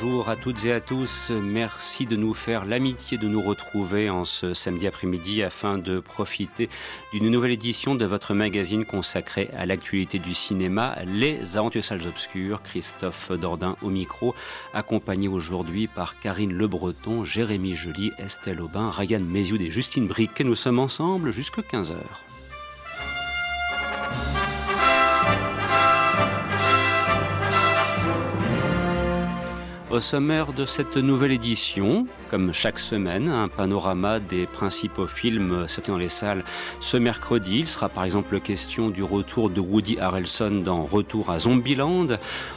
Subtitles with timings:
[0.00, 1.30] Bonjour à toutes et à tous.
[1.30, 6.68] Merci de nous faire l'amitié de nous retrouver en ce samedi après-midi afin de profiter
[7.12, 12.60] d'une nouvelle édition de votre magazine consacré à l'actualité du cinéma, Les Aventures Salles Obscures.
[12.62, 14.34] Christophe Dordain au micro,
[14.72, 20.42] accompagné aujourd'hui par Karine Le Breton, Jérémy Joly, Estelle Aubin, Ryan Mézioud et Justine Briquet.
[20.42, 21.94] Nous sommes ensemble jusqu'à 15h.
[29.94, 35.92] Au sommaire de cette nouvelle édition, comme chaque semaine, un panorama des principaux films sortis
[35.92, 36.42] dans les salles
[36.80, 37.60] ce mercredi.
[37.60, 42.08] Il sera par exemple question du retour de Woody Harrelson dans Retour à Zombieland.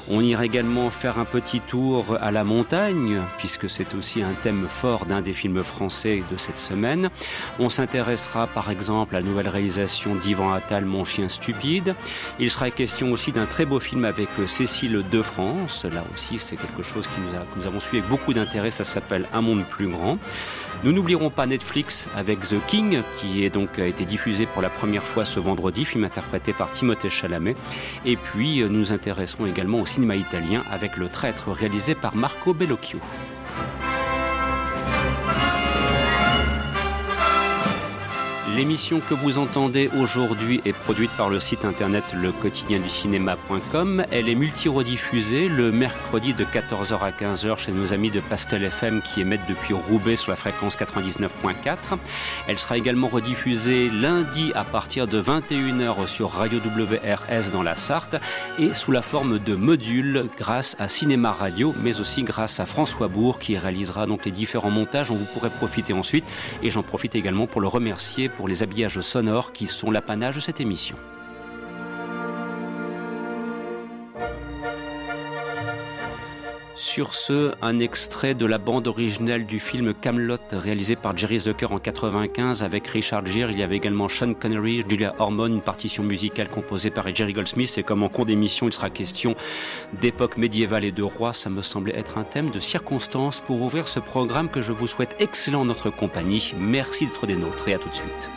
[0.09, 4.65] On ira également faire un petit tour à la montagne, puisque c'est aussi un thème
[4.67, 7.11] fort d'un des films français de cette semaine.
[7.59, 11.93] On s'intéressera par exemple à la nouvelle réalisation d'Ivan Attal, Mon chien stupide.
[12.39, 15.85] Il sera question aussi d'un très beau film avec Cécile de France.
[15.85, 18.71] Là aussi, c'est quelque chose que nous avons suivi avec beaucoup d'intérêt.
[18.71, 20.17] Ça s'appelle Un monde plus grand.
[20.83, 24.69] Nous n'oublierons pas Netflix avec The King, qui est donc a été diffusé pour la
[24.69, 27.55] première fois ce vendredi, film interprété par Timothée Chalamet.
[28.05, 32.53] Et puis nous nous intéresserons également au cinéma italien avec Le Traître, réalisé par Marco
[32.53, 32.99] Bellocchio.
[38.57, 44.03] L'émission que vous entendez aujourd'hui est produite par le site internet lequotidienducinéma.com.
[44.09, 49.03] Elle est multi-rediffusée le mercredi de 14h à 15h chez nos amis de Pastel FM
[49.03, 51.99] qui émettent depuis Roubaix sur la fréquence 99.4.
[52.47, 58.15] Elle sera également rediffusée lundi à partir de 21h sur Radio WRS dans la Sarthe
[58.57, 63.07] et sous la forme de modules grâce à Cinéma Radio mais aussi grâce à François
[63.07, 66.25] Bourg qui réalisera donc les différents montages dont vous pourrez profiter ensuite
[66.63, 70.41] et j'en profite également pour le remercier pour les habillages sonores qui sont l'apanage de
[70.41, 70.95] cette émission.
[76.77, 81.71] Sur ce, un extrait de la bande originale du film Camelot réalisé par Jerry Zucker
[81.71, 83.49] en 95 avec Richard Gere.
[83.49, 87.75] Il y avait également Sean Connery, Julia Ormond, une partition musicale composée par Jerry Goldsmith.
[87.79, 89.35] Et comme en cours d'émission, il sera question
[89.99, 93.87] d'époque médiévale et de roi, ça me semblait être un thème de circonstance pour ouvrir
[93.87, 96.53] ce programme que je vous souhaite excellent en notre compagnie.
[96.59, 98.29] Merci d'être des nôtres et à tout de suite.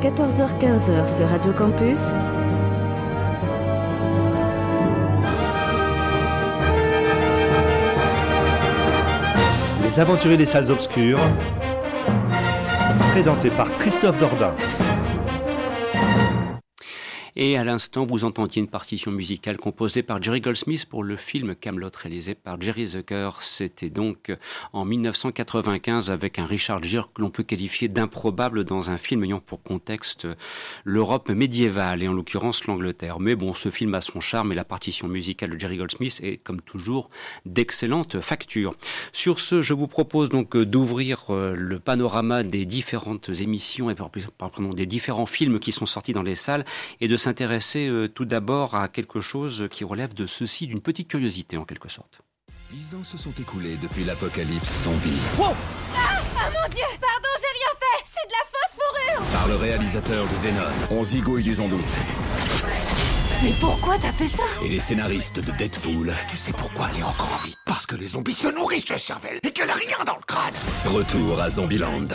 [0.00, 2.14] 14h-15h sur Radio Campus.
[9.82, 11.18] Les aventuriers des salles obscures.
[13.12, 14.54] Présenté par Christophe Dordain.
[17.42, 21.54] Et à l'instant, vous entendiez une partition musicale composée par Jerry Goldsmith pour le film
[21.54, 23.30] Camelot réalisé par Jerry Zucker.
[23.40, 24.30] C'était donc
[24.74, 29.40] en 1995 avec un Richard Gere que l'on peut qualifier d'improbable dans un film ayant
[29.40, 30.28] pour contexte
[30.84, 33.20] l'Europe médiévale et en l'occurrence l'Angleterre.
[33.20, 36.36] Mais bon, ce film a son charme et la partition musicale de Jerry Goldsmith est
[36.36, 37.08] comme toujours
[37.46, 38.74] d'excellente facture.
[39.12, 44.74] Sur ce, je vous propose donc d'ouvrir euh, le panorama des différentes émissions et pardon,
[44.74, 46.66] des différents films qui sont sortis dans les salles
[47.00, 51.06] et de s'intéresser euh, tout d'abord à quelque chose qui relève de ceci, d'une petite
[51.06, 52.22] curiosité en quelque sorte.
[52.72, 55.20] Dix ans se sont écoulés depuis l'apocalypse zombie.
[55.38, 55.52] ah,
[55.94, 60.24] ah mon dieu Pardon, j'ai rien fait C'est de la fausse fourrure Par le réalisateur
[60.24, 60.70] de Venom.
[60.90, 61.76] On zigouille des zombies.
[63.44, 64.42] Mais pourquoi t'as fait ça?
[64.64, 66.12] Et les scénaristes de Deadpool.
[66.28, 68.96] Tu sais pourquoi elle est encore en vie Parce que les zombies se nourrissent de
[68.96, 72.08] cervelle et qu'elle a rien dans le crâne Retour à Zombieland.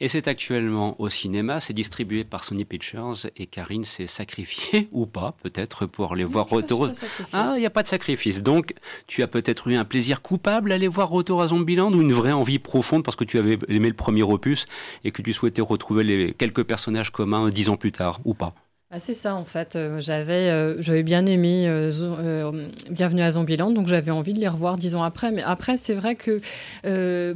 [0.00, 5.06] Et c'est actuellement au cinéma, c'est distribué par Sony Pictures et Karine s'est sacrifiée ou
[5.06, 6.90] pas peut-être pour les voir retour.
[7.32, 8.42] Ah, il n'y a pas de sacrifice.
[8.42, 8.74] Donc
[9.06, 12.12] tu as peut-être eu un plaisir coupable à aller voir Retour à Zombieland ou une
[12.12, 14.66] vraie envie profonde parce que tu avais aimé le premier opus
[15.04, 18.54] et que tu souhaitais retrouver les quelques personnages communs dix ans plus tard ou pas?
[18.92, 19.74] Ah, c'est ça en fait.
[19.74, 22.52] Euh, j'avais, euh, j'avais bien aimé euh,
[22.88, 25.32] Bienvenue à Zombieland, donc j'avais envie de les revoir dix ans après.
[25.32, 26.40] Mais après, c'est vrai que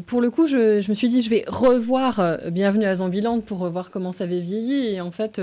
[0.06, 3.90] pour le coup, je, me suis dit, je vais revoir Bienvenue à Zombieland pour revoir
[3.90, 4.94] comment ça avait vieilli.
[4.94, 5.40] Et en fait,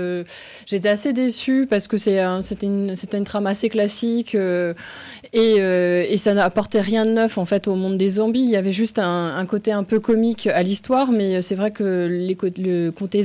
[0.64, 6.32] j'étais assez déçue parce que c'est, c'était, une, une trame assez classique et, et ça
[6.32, 8.44] n'apportait rien de neuf en fait au monde des zombies.
[8.44, 11.70] Il y avait juste un, un côté un peu comique à l'histoire, mais c'est vrai
[11.70, 13.20] que les, le côté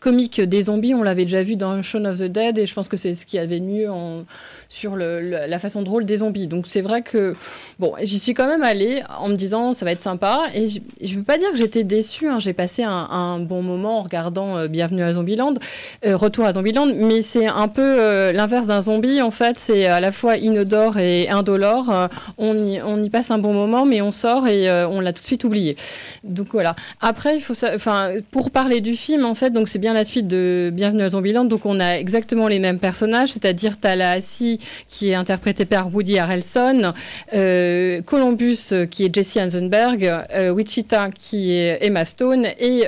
[0.00, 2.88] comique des zombies, on l'avait déjà vu dans Shaun of the Dead et je pense
[2.88, 4.24] que c'est ce qui avait mieux en,
[4.68, 6.46] sur la façon drôle des zombies.
[6.46, 7.34] Donc c'est vrai que
[7.78, 10.80] bon, j'y suis quand même allée en me disant ça va être sympa et je
[11.02, 12.28] ne veux pas dire que j'étais déçue.
[12.28, 12.38] Hein.
[12.38, 15.54] J'ai passé un, bon moment en regardant euh, Bienvenue à Zombieland,
[16.04, 19.58] euh, Retour à Zombieland, mais c'est un peu euh, l'inverse d'un zombie en fait.
[19.58, 22.08] C'est à la fois inodore et indolore.
[22.38, 25.22] on, y, on y passe un bon moment, mais on sort et on l'a tout
[25.22, 25.76] de suite oublié.
[26.24, 26.74] Donc voilà.
[27.00, 30.28] Après, il faut enfin pour parler du film en fait, donc c'est bien la suite
[30.28, 31.44] de Bienvenue à Zombieland.
[31.44, 34.58] Donc on a exactement les mêmes personnages, c'est-à-dire Tallahassee
[34.88, 36.92] qui est interprété par Woody Harrelson,
[37.34, 42.86] euh, Columbus, euh, qui est Jesse Eisenberg, euh, Wichita, qui est Emma Stone, et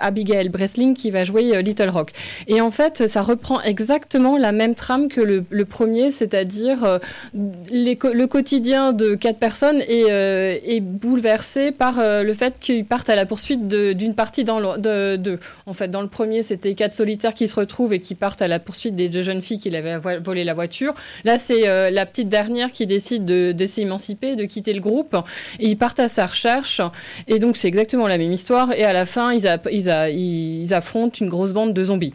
[0.00, 2.12] Abigail Breslin, qui va jouer Little Rock.
[2.48, 7.00] Et en fait, ça reprend exactement la même trame que le, premier, c'est-à-dire
[7.34, 13.26] le quotidien de quatre personnes est, est bouleversé par le fait qu'ils partent à la
[13.26, 17.34] poursuite d'une partie dans le, de, de, En fait, dans le premier, c'était quatre solitaires
[17.34, 19.98] qui se retrouvent et qui partent à la poursuite des deux jeunes filles qui avaient
[20.18, 20.94] volé la voiture.
[21.24, 25.16] Là, c'est euh, la petite dernière qui décide de, s'émanciper, de quitter le groupe.
[25.60, 26.80] Ils partent à sa recherche.
[27.28, 28.72] Et donc, c'est exactement la même histoire.
[28.72, 32.14] Et à la fin, ils affrontent une grosse bande de zombies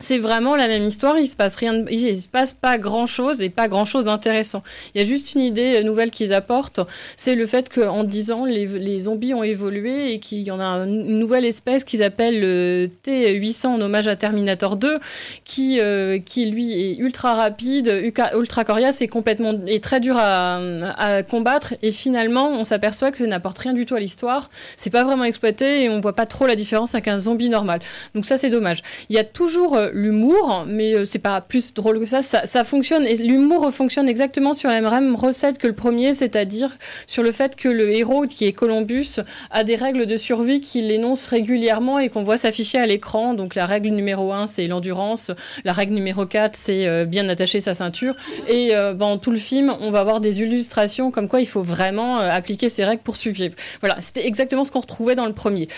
[0.00, 1.18] c'est vraiment la même histoire.
[1.18, 4.62] Il se passe rien, il se passe pas grand chose et pas grand chose d'intéressant.
[4.94, 6.78] Il y a juste une idée nouvelle qu'ils apportent,
[7.16, 10.86] c'est le fait qu'en 10 ans, les, zombies ont évolué et qu'il y en a
[10.86, 15.00] une nouvelle espèce qu'ils appellent le T800 en hommage à Terminator 2,
[15.44, 17.88] qui, euh, qui lui est ultra rapide,
[18.34, 20.58] ultra coriace et complètement est très dur à,
[20.96, 21.74] à combattre.
[21.82, 24.48] Et finalement, on s'aperçoit que ça n'apporte rien du tout à l'histoire.
[24.76, 27.80] C'est pas vraiment exploité et on voit pas trop la différence avec un zombie normal.
[28.14, 28.82] Donc ça, c'est dommage.
[29.08, 32.22] Il y a toujours euh, l'humour, mais euh, c'est pas plus drôle que ça.
[32.22, 36.76] Ça, fonctionne et l'humour fonctionne exactement sur la même recette que le premier, c'est-à-dire
[37.06, 40.90] sur le fait que le héros, qui est Columbus, a des règles de survie qu'il
[40.90, 43.34] énonce régulièrement et qu'on voit s'afficher à l'écran.
[43.34, 45.30] Donc la règle numéro 1, c'est l'endurance.
[45.64, 48.14] La règle numéro 4, c'est euh, bien attacher sa ceinture.
[48.48, 51.62] Et euh, dans tout le film, on va avoir des illustrations comme quoi il faut
[51.62, 53.54] vraiment appliquer ces règles pour survivre.
[53.80, 55.68] Voilà, c'était exactement ce qu'on retrouvait dans le premier.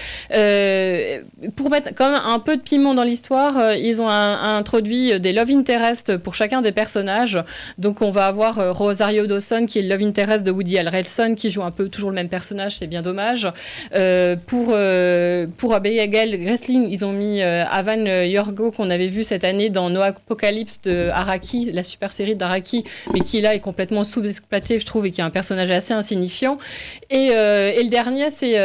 [1.57, 5.51] pour mettre quand même un peu de piment dans l'histoire, ils ont introduit des love
[5.51, 7.39] interest pour chacun des personnages.
[7.79, 11.35] Donc on va avoir euh, Rosario Dawson qui est le love interest de Woody Harrelson
[11.37, 13.49] qui joue un peu toujours le même personnage, c'est bien dommage.
[13.95, 19.45] Euh, pour euh, pour Abigail Wrestling, ils ont mis Avan Yorgo qu'on avait vu cette
[19.45, 24.05] année dans No Apocalypse de Araki, la super série d'Araki, mais qui là est complètement
[24.05, 26.59] sous-exploité, je trouve, et qui est un personnage assez insignifiant.
[27.11, 28.57] Et, et le dernier, c'est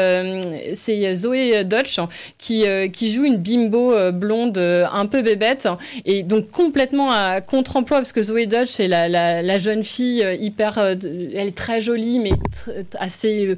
[0.74, 2.00] c'est Zoé Dutch
[2.38, 5.68] qui qui joue une bimbo blonde un peu bébête
[6.06, 10.78] et donc complètement à contre-emploi parce que Zoé Dodge c'est la, jeune fille euh, hyper,
[10.78, 12.32] elle est très jolie mais
[13.00, 13.58] assez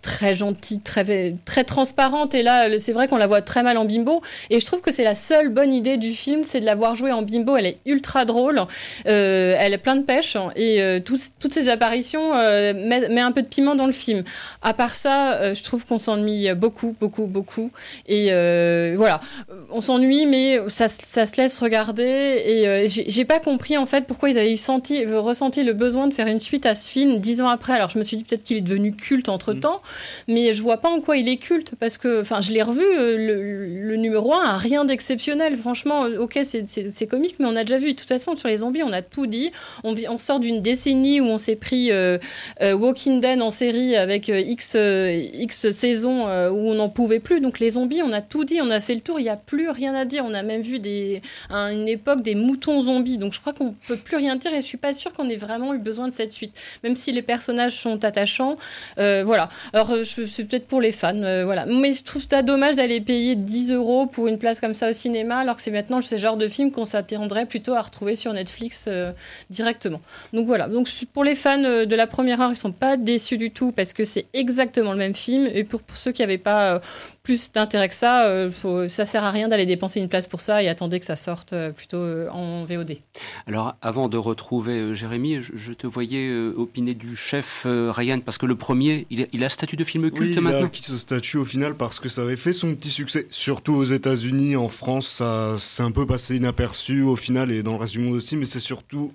[0.00, 2.34] très gentille, très très transparente.
[2.34, 4.22] Et là c'est vrai qu'on la voit très mal en bimbo.
[4.50, 6.94] Et je trouve que c'est la seule bonne idée du film, c'est de la voir
[6.94, 7.56] jouer en bimbo.
[7.56, 8.60] Elle est ultra drôle,
[9.04, 13.74] elle est plein de pêche et toutes ces apparitions mettent met, un peu de piment
[13.74, 14.24] dans le film.
[14.62, 17.70] À part ça, je trouve qu'on s'ennuie beaucoup, beaucoup, beaucoup.
[18.06, 18.26] Et
[18.96, 19.20] voilà,
[19.70, 21.01] on s'ennuie, mais ça, se
[21.36, 22.42] laisse regarder.
[22.46, 26.14] Et euh, j'ai pas compris en fait pourquoi ils avaient senti, ressenti le besoin de
[26.14, 27.72] faire une suite à ce film dix ans après.
[27.72, 29.82] Alors je me suis dit peut-être qu'il est devenu culte entre temps,
[30.28, 30.34] mm.
[30.34, 32.82] mais je vois pas en quoi il est culte parce que, enfin, je l'ai revu.
[32.82, 35.56] Euh, le, numéro 1 a rien d'exceptionnel.
[35.56, 37.92] Franchement, euh, ok, c'est comique, mais on a déjà vu.
[37.92, 39.52] De toute façon, sur les zombies, on a tout dit.
[39.84, 41.90] On, on sort d'une décennie où on s'est pris
[42.60, 47.40] Walking Dead en série avec X, X saisons où on n'en pouvait plus.
[47.40, 49.20] Donc les zombies, on a tout dit, on a fait le tour.
[49.20, 50.24] Il n'y a plus rien à dire.
[50.26, 50.91] On a même vu des,
[51.50, 53.18] à une époque des moutons zombies.
[53.18, 55.36] Donc je crois qu'on peut plus rien dire et je suis pas sûre qu'on ait
[55.36, 56.58] vraiment eu besoin de cette suite.
[56.82, 58.56] Même si les personnages sont attachants.
[58.98, 59.48] Euh, voilà.
[59.72, 61.14] Alors euh, c'est peut-être pour les fans.
[61.14, 61.66] Euh, voilà.
[61.66, 64.92] Mais je trouve ça dommage d'aller payer 10 euros pour une place comme ça au
[64.92, 68.32] cinéma alors que c'est maintenant ce genre de film qu'on s'attendrait plutôt à retrouver sur
[68.32, 68.88] Netflix
[69.50, 70.00] directement.
[70.32, 70.68] Donc voilà.
[70.68, 73.92] Donc pour les fans de la première heure, ils sont pas déçus du tout parce
[73.92, 75.46] que c'est exactement le même film.
[75.46, 76.80] Et pour, pour ceux qui n'avaient pas
[77.22, 80.40] plus d'intérêt que ça, euh, faut, ça sert à rien d'aller dépenser une place pour
[80.40, 82.96] ça et attendez que ça sorte euh, plutôt euh, en VOD.
[83.46, 88.56] Alors, avant de retrouver Jérémy, je, te voyais opiner du chef Ryan parce que le
[88.56, 90.58] premier, il, il a statut de film culte oui, maintenant.
[90.58, 93.26] Il a acquis ce statut au final parce que ça avait fait son petit succès,
[93.30, 97.72] surtout aux États-Unis, en France, ça s'est un peu passé inaperçu au final et dans
[97.72, 99.12] le reste du monde aussi, mais c'est surtout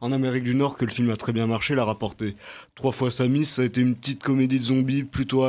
[0.00, 2.36] en Amérique du Nord que le film a très bien marché, l'a rapporté
[2.76, 3.48] trois fois sa mise.
[3.48, 5.44] Ça a été une petite comédie de zombies plutôt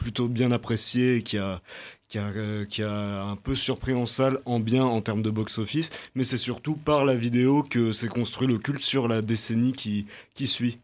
[0.00, 1.60] plutôt bien apprécié et qui a,
[2.08, 6.38] qui euh, un peu surpris en salle, en bien en termes de box-office, mais c'est
[6.38, 10.06] surtout par la vidéo que s'est construit le culte sur la décennie qui
[10.48, 10.80] suit.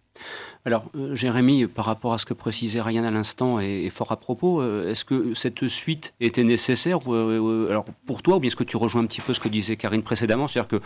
[0.66, 4.16] Alors, euh, Jérémy, par rapport à ce que précisait Ryan à l'instant, est, fort à
[4.16, 4.60] propos.
[4.60, 8.76] Euh, est-ce que cette suite était nécessaire alors pour toi, ou bien est-ce que tu
[8.76, 10.80] rejoins un petit peu ce que disait Karine précédemment C'est-à-dire que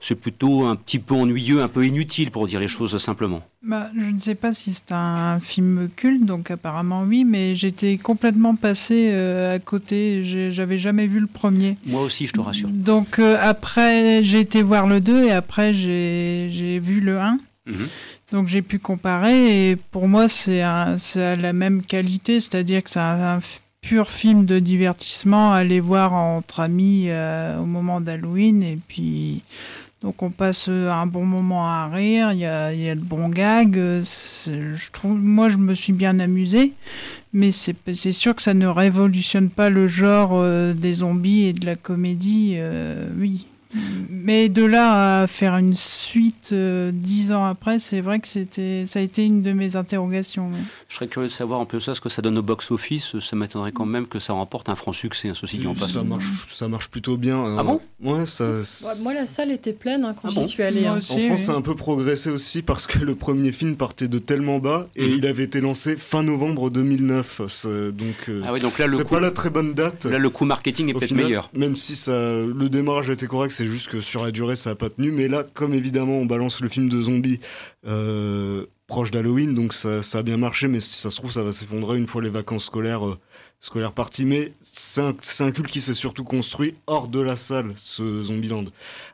[0.00, 3.42] c'est plutôt un petit peu ennuyeux, un peu inutile, pour dire les choses simplement?
[3.62, 7.98] Bah, Je ne sais pas si c'est un film culte, donc apparemment oui, mais j'étais
[7.98, 10.50] complètement passé euh, à côté.
[10.50, 11.76] J'avais jamais vu le premier.
[11.86, 12.68] Moi aussi, je te rassure.
[12.70, 17.38] Donc après, j'ai été voir le 2 et après, j'ai vu le 1.
[17.66, 17.88] Mhm.
[18.32, 23.40] Donc j'ai pu comparer et pour moi c'est la même qualité, c'est-à-dire que c'est un,
[23.82, 29.42] pur film de divertissement à aller voir entre amis euh, au moment d'Halloween et puis
[30.02, 33.28] donc on passe un bon moment à rire, il y a, y a le bon
[33.28, 36.72] gag, je trouve, moi je me suis bien amusé,
[37.32, 41.66] mais c'est sûr que ça ne révolutionne pas le genre euh, des zombies et de
[41.66, 43.46] la comédie, euh, oui.
[44.10, 48.84] Mais de là à faire une suite euh, dix ans après, c'est vrai que c'était,
[48.86, 50.50] ça a été une de mes interrogations.
[50.88, 53.18] Je serais curieux de savoir un peu ça, ce que ça donne au box-office.
[53.20, 56.02] Ça m'étonnerait quand même que ça remporte un franc succès, un ceci dit en Ça
[56.02, 57.56] marche, ça marche plutôt bien.
[57.58, 57.80] Ah bon?
[58.02, 58.44] Ouais, ça,
[59.02, 60.86] Moi, la salle était pleine hein, quand ah j'y suis allé.
[60.86, 60.98] Hein.
[60.98, 64.18] en France, ça a un peu progressé aussi parce que le premier film partait de
[64.18, 65.18] tellement bas et mhm.
[65.18, 67.40] il avait été lancé fin novembre 2009.
[67.92, 70.04] Donc, euh, ah oui, donc là, le c'est pas la très bonne date.
[70.04, 71.50] Là, le coût marketing est peut-être meilleur.
[71.56, 74.70] Même si ça, le démarrage a été correct, c'est juste que sur la durée, ça
[74.70, 75.12] n'a pas tenu.
[75.12, 77.38] Mais là, comme évidemment, on balance le film de zombies
[77.86, 81.52] euh, proche d'Halloween, donc ça, a bien marché, mais si ça se trouve, ça va
[81.52, 83.16] s'effondrer une fois les vacances scolaires, euh,
[83.60, 84.24] scolaires parties.
[84.24, 88.64] Mais c'est un, un, culte qui s'est surtout construit hors de la salle, ce Zombieland.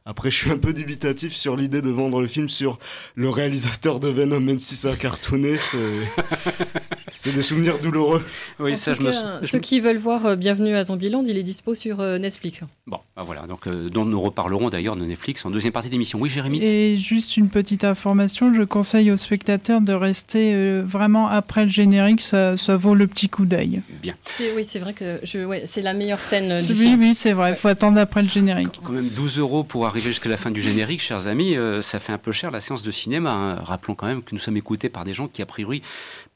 [0.07, 2.79] Après, je suis un peu dubitatif sur l'idée de vendre le film sur
[3.17, 5.59] le réalisateur de Venom, même si ça a cartonné.
[7.13, 8.25] C'est des souvenirs douloureux.
[8.59, 9.11] Oui, ça, je me...
[9.43, 12.61] Ceux qui veulent voir euh, Bienvenue à Zombieland, il est dispo sur euh, Netflix.
[12.87, 16.19] Bon, bah voilà, donc euh, dont nous reparlerons d'ailleurs de Netflix en deuxième partie d'émission.
[16.21, 16.63] Oui, Jérémy?
[16.63, 22.21] Et juste une petite information, je conseille aux spectateurs de rester vraiment après le générique,
[22.21, 23.83] ça, ça vaut le petit coup d'œil.
[24.03, 24.15] Bien.
[24.57, 27.01] Oui, c'est vrai que ouais, c'est la meilleure scène du oui, film.
[27.01, 28.81] Oui, c'est vrai, il faut attendre après le générique.
[28.83, 32.13] Quand même 12 euros pour arriver jusqu'à la fin du générique, chers amis, ça fait
[32.13, 33.33] un peu cher la séance de cinéma.
[33.33, 33.55] Hein.
[33.65, 35.83] Rappelons quand même que nous sommes écoutés par des gens qui, a priori,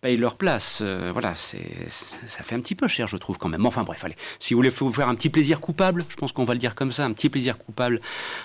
[0.02, 0.80] payent leur place.
[0.82, 3.64] Euh, voilà, c'est, ça fait un petit peu cher, je trouve, quand même.
[3.64, 6.44] Enfin bref, allez, si vous voulez vous faire un petit plaisir coupable, je pense qu'on
[6.44, 8.00] va le dire comme ça, un petit plaisir coupable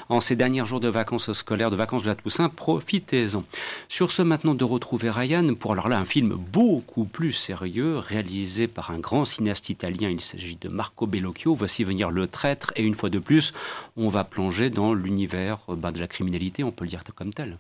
[0.07, 3.43] en ces derniers jours de vacances scolaires, de vacances de la Toussaint, profitez-en.
[3.89, 8.67] Sur ce, maintenant, de retrouver Ryan pour alors là un film beaucoup plus sérieux, réalisé
[8.67, 11.55] par un grand cinéaste italien, il s'agit de Marco Bellocchio.
[11.55, 13.51] Voici venir Le Traître, et une fois de plus,
[13.95, 17.33] on va plonger dans l'univers euh, bah, de la criminalité, on peut le dire comme
[17.33, 17.57] tel.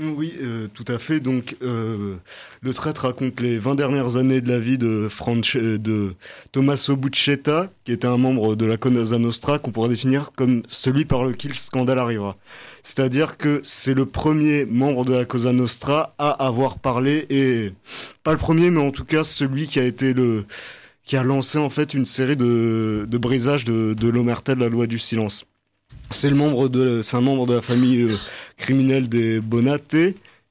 [0.00, 1.18] Oui, euh, tout à fait.
[1.18, 2.14] Donc, euh,
[2.62, 6.14] le traître raconte les 20 dernières années de la vie de, Franch de
[6.52, 11.04] Tommaso Buccetta, qui était un membre de la Cosa Nostra, qu'on pourrait définir comme celui
[11.04, 12.36] par lequel le scandale arrivera.
[12.84, 17.72] C'est-à-dire que c'est le premier membre de la Cosa Nostra à avoir parlé, et
[18.22, 20.44] pas le premier, mais en tout cas celui qui a été le
[21.02, 24.68] qui a lancé en fait une série de, de brisages de, de l'omerta de la
[24.68, 25.47] loi du silence.
[26.10, 28.16] C'est le membre de, c'est un membre de la famille euh,
[28.56, 29.94] criminelle des Bonate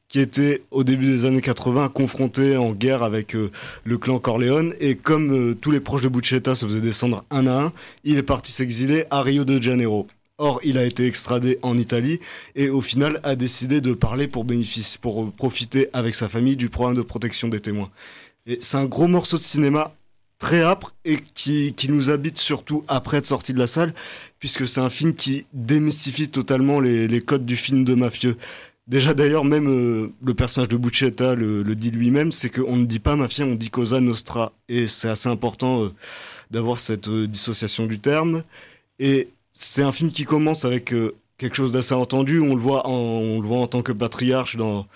[0.07, 3.51] qui était au début des années 80 confronté en guerre avec euh,
[3.83, 7.47] le clan Corleone et comme euh, tous les proches de Buccetta se faisaient descendre un
[7.47, 10.07] à un, il est parti s'exiler à Rio de Janeiro.
[10.37, 12.19] Or, il a été extradé en Italie
[12.55, 16.69] et au final a décidé de parler pour bénéfice, pour profiter avec sa famille du
[16.69, 17.89] programme de protection des témoins.
[18.45, 19.95] Et c'est un gros morceau de cinéma
[20.39, 23.93] très âpre et qui, qui nous habite surtout après être sorti de la salle,
[24.39, 28.37] puisque c'est un film qui démystifie totalement les, les codes du film de mafieux.
[28.87, 32.85] Déjà d'ailleurs, même euh, le personnage de Buccetta le, le dit lui-même, c'est qu'on ne
[32.85, 34.53] dit pas mafia, on dit Cosa Nostra.
[34.69, 35.89] Et c'est assez important euh,
[36.51, 38.43] d'avoir cette euh, dissociation du terme.
[38.99, 40.93] Et c'est un film qui commence avec
[41.37, 42.39] quelque chose d'assez entendu.
[42.39, 44.87] On le voit en, on le voit en tant que patriarche dans,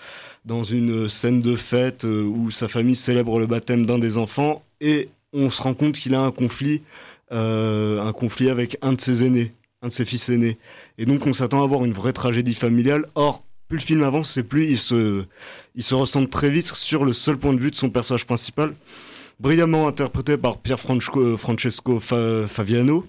[0.44, 4.62] dans une scène de fête où sa famille célèbre le baptême d'un des enfants.
[4.80, 6.82] Et on se rend compte qu'il a un conflit,
[7.32, 10.58] euh, un conflit avec un de ses aînés, un de ses fils aînés.
[10.98, 13.06] Et donc on s'attend à avoir une vraie tragédie familiale.
[13.14, 15.24] Or, plus le film avance, c'est plus il se,
[15.74, 18.74] il se ressent très vite sur le seul point de vue de son personnage principal,
[19.40, 23.06] brillamment interprété par Pierre Francesco Faviano,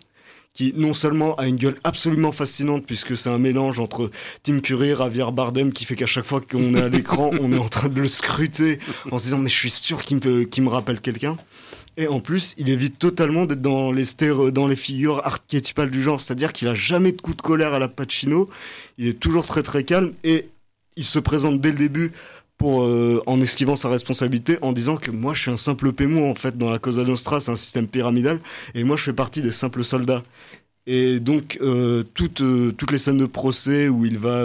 [0.54, 4.12] qui non seulement a une gueule absolument fascinante puisque c'est un mélange entre
[4.44, 7.58] Tim Curry, Javier Bardem qui fait qu'à chaque fois qu'on est à l'écran, on est
[7.58, 8.80] en train de le scruter
[9.12, 11.38] en se disant mais je suis sûr qu'il me, qu'il me rappelle quelqu'un.
[11.96, 14.06] Et en plus, il évite totalement d'être dans les
[14.52, 17.80] dans les figures archétypales du genre, c'est-à-dire qu'il a jamais de coup de colère à
[17.80, 18.50] la Pacino.
[18.98, 20.50] Il est toujours très très calme et
[20.96, 22.12] il se présente dès le début
[22.58, 26.26] pour euh, en esquivant sa responsabilité en disant que moi je suis un simple pémo
[26.26, 28.40] en fait dans la Cosa Nostra, c'est un système pyramidal
[28.74, 30.24] et moi je fais partie des simples soldats.
[30.86, 34.44] Et donc, euh, toutes, euh, toutes les scènes de procès où il va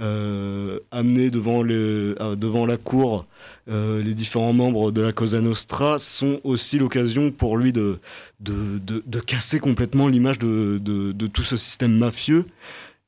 [0.00, 3.26] euh, amener devant, devant la cour
[3.70, 7.98] les différents membres de la Cosa Nostra sont aussi l'occasion pour lui de,
[8.40, 12.46] de, de, de casser complètement l'image de, de, tout ce système mafieux.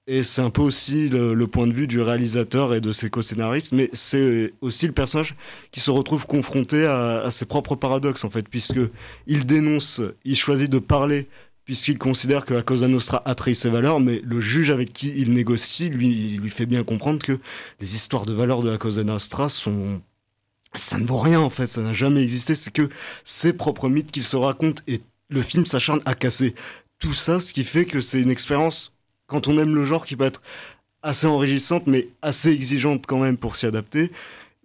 [0.07, 3.73] Et c'est un peu aussi le, point de vue du réalisateur et de ses co-scénaristes,
[3.73, 5.35] mais c'est aussi le personnage
[5.71, 8.81] qui se retrouve confronté à, à ses propres paradoxes, en fait, puisque
[9.27, 11.27] il dénonce, il choisit de parler
[11.71, 15.13] puisqu'il considère que la Cosa Nostra a trahi ses valeurs, mais le juge avec qui
[15.17, 17.39] il négocie, lui, lui fait bien comprendre que
[17.79, 20.01] les histoires de valeurs de la Cosa Nostra sont...
[20.75, 22.89] Ça ne vaut rien en fait, ça n'a jamais existé, c'est que
[23.23, 26.57] ses propres mythes qu'il se raconte et le film s'acharne à casser
[26.99, 28.93] tout ça, ce qui fait que c'est une expérience,
[29.29, 30.43] quand on aime le genre, qui peut être
[31.05, 34.11] assez enrichissante, mais assez exigeante quand même pour s'y adapter.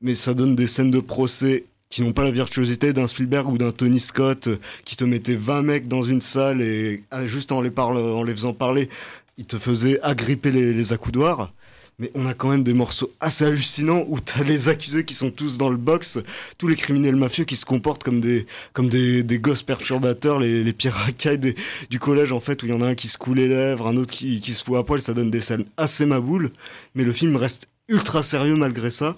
[0.02, 3.58] Mais ça donne des scènes de procès qui n'ont pas la virtuosité d'un Spielberg ou
[3.58, 7.52] d'un Tony Scott euh, qui te mettait 20 mecs dans une salle et ah, juste
[7.52, 8.90] en les, parle, en les faisant parler,
[9.38, 11.54] il te faisait agripper les, accoudoirs.
[11.98, 15.32] Mais on a quand même des morceaux assez hallucinants où t'as les accusés qui sont
[15.32, 16.20] tous dans le box,
[16.58, 20.74] tous les criminels mafieux qui se comportent comme des, comme des, gosses perturbateurs, les, les
[20.74, 21.56] pires racailles
[21.90, 23.88] du collège en fait, où il y en a un qui se coule les lèvres,
[23.88, 26.52] un autre qui, qui se fout à poil, ça donne des scènes assez maboules.
[26.96, 29.16] Mais le film reste ultra sérieux malgré ça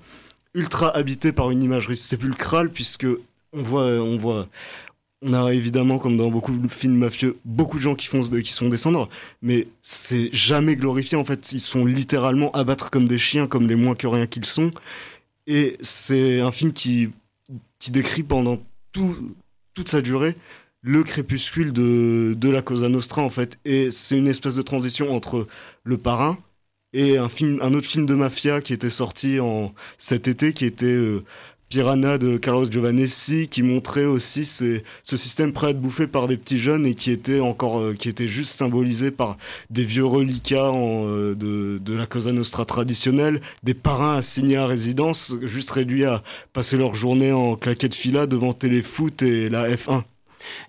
[0.54, 3.08] ultra habité par une imagerie sépulcrale puisque
[3.54, 4.48] on voit, on voit,
[5.22, 8.52] on a évidemment, comme dans beaucoup de films mafieux, beaucoup de gens qui, font, qui
[8.52, 9.10] sont descendre,
[9.42, 11.18] mais c'est jamais glorifié.
[11.18, 14.46] En fait, ils sont littéralement abattre comme des chiens, comme les moins que rien qu'ils
[14.46, 14.72] sont.
[15.48, 17.10] Et c'est un film qui,
[17.80, 18.60] qui décrit pendant
[18.92, 19.36] tout,
[19.74, 20.36] toute sa durée
[20.82, 23.58] le crépuscule de, de la Cosa Nostra, en fait.
[23.66, 25.48] Et c'est une espèce de transition entre
[25.84, 26.38] le parrain,
[26.94, 30.66] et un film, un autre film de mafia qui était sorti en cet été, qui
[30.66, 31.24] était euh,
[31.70, 36.38] Piranha de Carlos Giovannessi, qui montrait aussi ce système prêt à être bouffé par des
[36.38, 39.38] petits jeunes et qui était encore, euh, qui était juste symbolisé par
[39.70, 45.72] des vieux reliquats euh, de, la Cosa Nostra traditionnelle, des parrains assignés à résidence, juste
[45.72, 46.24] réduits à
[46.54, 50.04] passer leur journée en claquette fila devant Téléfoot et la F1.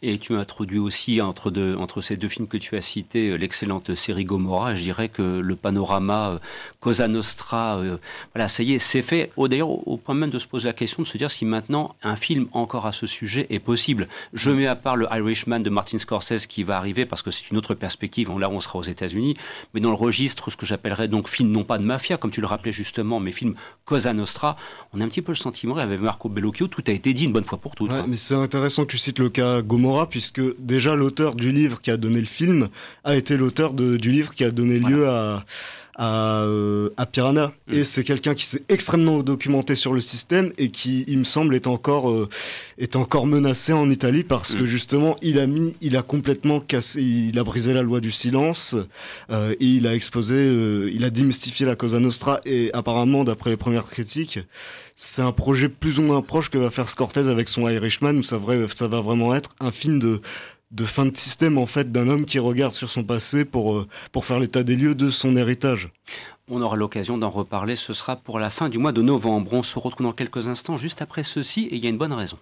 [0.02, 3.36] Et tu as introduit aussi entre, deux, entre ces deux films que tu as cités
[3.38, 4.74] l'excellente série Gomorrah.
[4.74, 6.38] Je dirais que le panorama euh,
[6.80, 7.98] Cosa Nostra, euh,
[8.34, 9.30] voilà, ça y est, c'est fait.
[9.36, 11.94] Oh, D'ailleurs, au, point même de se poser la question de se dire si maintenant
[12.02, 14.08] un film encore à ce sujet est possible.
[14.32, 17.50] Je mets à part le Irishman de Martin Scorsese qui va arriver parce que c'est
[17.50, 18.30] une autre perspective.
[18.38, 19.34] Là, on sera aux États-Unis,
[19.74, 22.40] mais dans le registre, ce que j'appellerais donc film non pas de mafia, comme tu
[22.40, 24.56] le rappelais justement, mais film Cosa Nostra,
[24.92, 27.32] on a un petit peu le sentiment avec Marco Bellocchio, tout a été dit une
[27.32, 27.90] bonne fois pour toutes.
[27.90, 31.80] Ouais, mais c'est intéressant que tu cites le cas Gomorrah, puisque déjà l'auteur du livre
[31.80, 32.68] qui a donné le film
[33.04, 35.44] a été l'auteur du livre qui a donné lieu à,
[35.98, 37.52] à, euh, à Piranha.
[37.66, 37.74] Mm.
[37.74, 41.54] Et c'est quelqu'un qui s'est extrêmement documenté sur le système et qui, il me semble,
[41.54, 42.28] est encore, euh,
[42.78, 44.66] est encore menacé en Italie parce que Mm.
[44.66, 48.76] justement, il a mis, il a complètement cassé, il a brisé la loi du silence
[49.30, 50.36] euh, et il a exposé,
[50.92, 54.38] il a démystifié la Cosa Nostra et apparemment, d'après les premières critiques,
[55.00, 58.24] c'est un projet plus ou moins proche que va faire Scorsese avec son Irishman où
[58.24, 58.40] ça,
[58.74, 60.20] ça va vraiment être un film de
[60.70, 63.86] de fin de système en fait d'un homme qui regarde sur son passé pour euh,
[64.10, 65.90] pour faire l'état des lieux de son héritage.
[66.50, 69.54] On aura l'occasion d'en reparler, ce sera pour la fin du mois de novembre.
[69.54, 72.12] On se retrouve dans quelques instants juste après ceci et il y a une bonne
[72.12, 72.38] raison.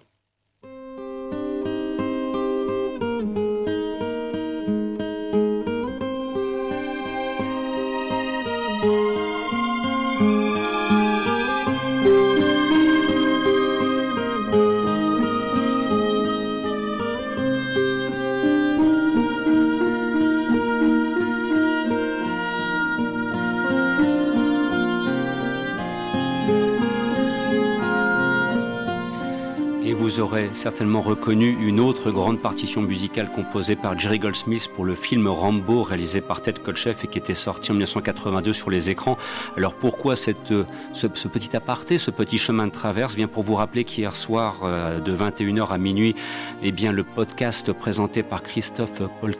[30.17, 34.95] Vous aurez certainement reconnu une autre grande partition musicale composée par Jerry Goldsmith pour le
[34.95, 39.15] film Rambo réalisé par Ted Kotcheff et qui était sorti en 1982 sur les écrans.
[39.57, 43.15] Alors pourquoi cette, euh, ce, petit aparté, ce petit chemin de traverse?
[43.15, 46.15] Bien pour vous rappeler qu'hier soir euh, de 21h à minuit,
[46.63, 49.35] eh bien le podcast présenté par Christophe Paul,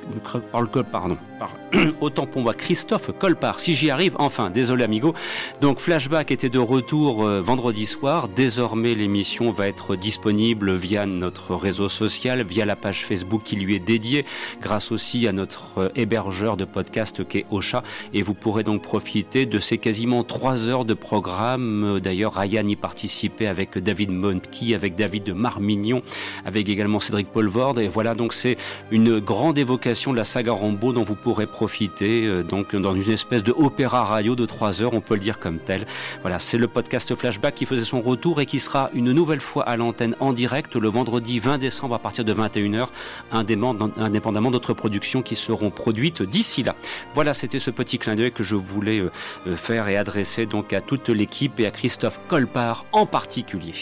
[0.52, 1.56] Paul- pardon, par,
[2.02, 5.16] autant moi Christophe Colpart, si j'y arrive, enfin désolé amigo.
[5.60, 8.28] Donc Flashback était de retour euh, vendredi soir.
[8.28, 13.76] Désormais l'émission va être disponible via notre réseau social, via la page Facebook qui lui
[13.76, 14.26] est dédiée,
[14.62, 17.84] grâce aussi à notre euh, hébergeur de podcast qui est Ocha.
[18.14, 21.84] Et vous pourrez donc profiter de ces quasiment trois heures de programme.
[21.84, 26.02] Euh, D'ailleurs, Ryan y participait avec David Monki, avec David Marmignon,
[26.46, 27.80] avec également Cédric Polvord.
[27.80, 28.58] Et voilà, donc c'est
[28.92, 33.12] une grande évocation de la saga Rambo dont vous pourrez profiter euh, donc dans une
[33.12, 35.86] espèce de opéra radio de trois heures, on peut le dire comme tel.
[36.22, 39.64] Voilà, c'est le podcast Flashback qui faisait son retour et qui sera une nouvelle fois
[39.64, 42.88] à l'antenne en direct le vendredi 20 décembre à partir de 21h,
[43.32, 46.76] indépendamment d'autres productions qui seront produites d'ici là.
[47.14, 50.82] Voilà, c'était ce petit clin d'œil que je voulais euh, faire et adresser donc à
[50.82, 53.74] toute l'équipe et à Christophe Colpart en particulier.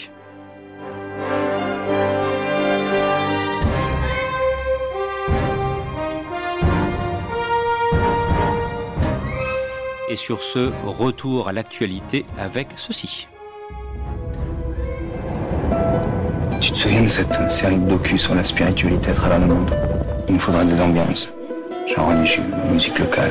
[10.08, 13.26] Et sur ce, retour à l'actualité avec ceci.
[16.60, 19.70] Tu te souviens de cette série de docu sur la spiritualité à travers le monde
[20.28, 21.28] Il nous faudra des ambiances,
[21.94, 23.30] genre religieux, musique locale.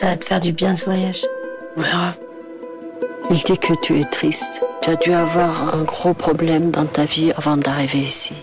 [0.00, 1.24] Ça va te faire du bien ce voyage.
[1.76, 2.14] On verra.
[3.30, 4.60] Il dit que tu es triste.
[4.82, 8.34] Tu as dû avoir un gros problème dans ta vie avant d'arriver ici.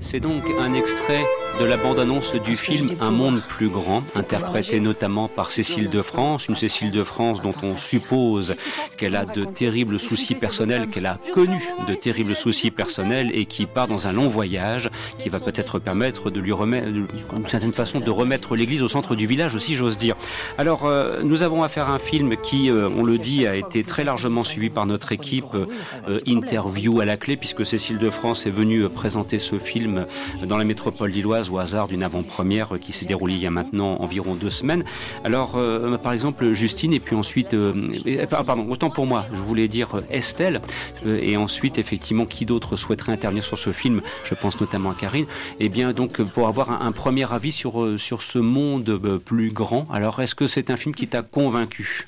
[0.00, 1.24] C'est donc un extrait
[1.60, 6.48] de la bande-annonce du film Un monde plus grand, interprété notamment par Cécile de France,
[6.48, 8.54] une Cécile de France dont on suppose
[8.96, 13.66] qu'elle a de terribles soucis personnels, qu'elle a connu de terribles soucis personnels et qui
[13.66, 17.06] part dans un long voyage qui va peut-être permettre de lui remettre, d'une
[17.46, 20.16] certaine façon, de remettre l'église au centre du village aussi, j'ose dire.
[20.56, 23.84] Alors, euh, nous avons affaire à un film qui, euh, on le dit, a été
[23.84, 28.46] très largement suivi par notre équipe, euh, interview à la clé, puisque Cécile de France
[28.46, 30.06] est venue présenter ce film
[30.48, 33.96] dans la métropole lilloise au hasard d'une avant-première qui s'est déroulée il y a maintenant
[34.00, 34.84] environ deux semaines.
[35.24, 37.72] Alors, euh, par exemple, Justine, et puis ensuite, euh,
[38.04, 40.60] et, pardon, autant pour moi, je voulais dire euh, Estelle,
[41.06, 44.00] et ensuite, effectivement, qui d'autre souhaiterait intervenir sur ce film?
[44.24, 45.26] Je pense notamment à Karine.
[45.58, 49.86] Et bien, donc, pour avoir un, un premier avis sur, sur ce monde plus grand,
[49.92, 52.06] alors est-ce que c'est un film qui t'a convaincu?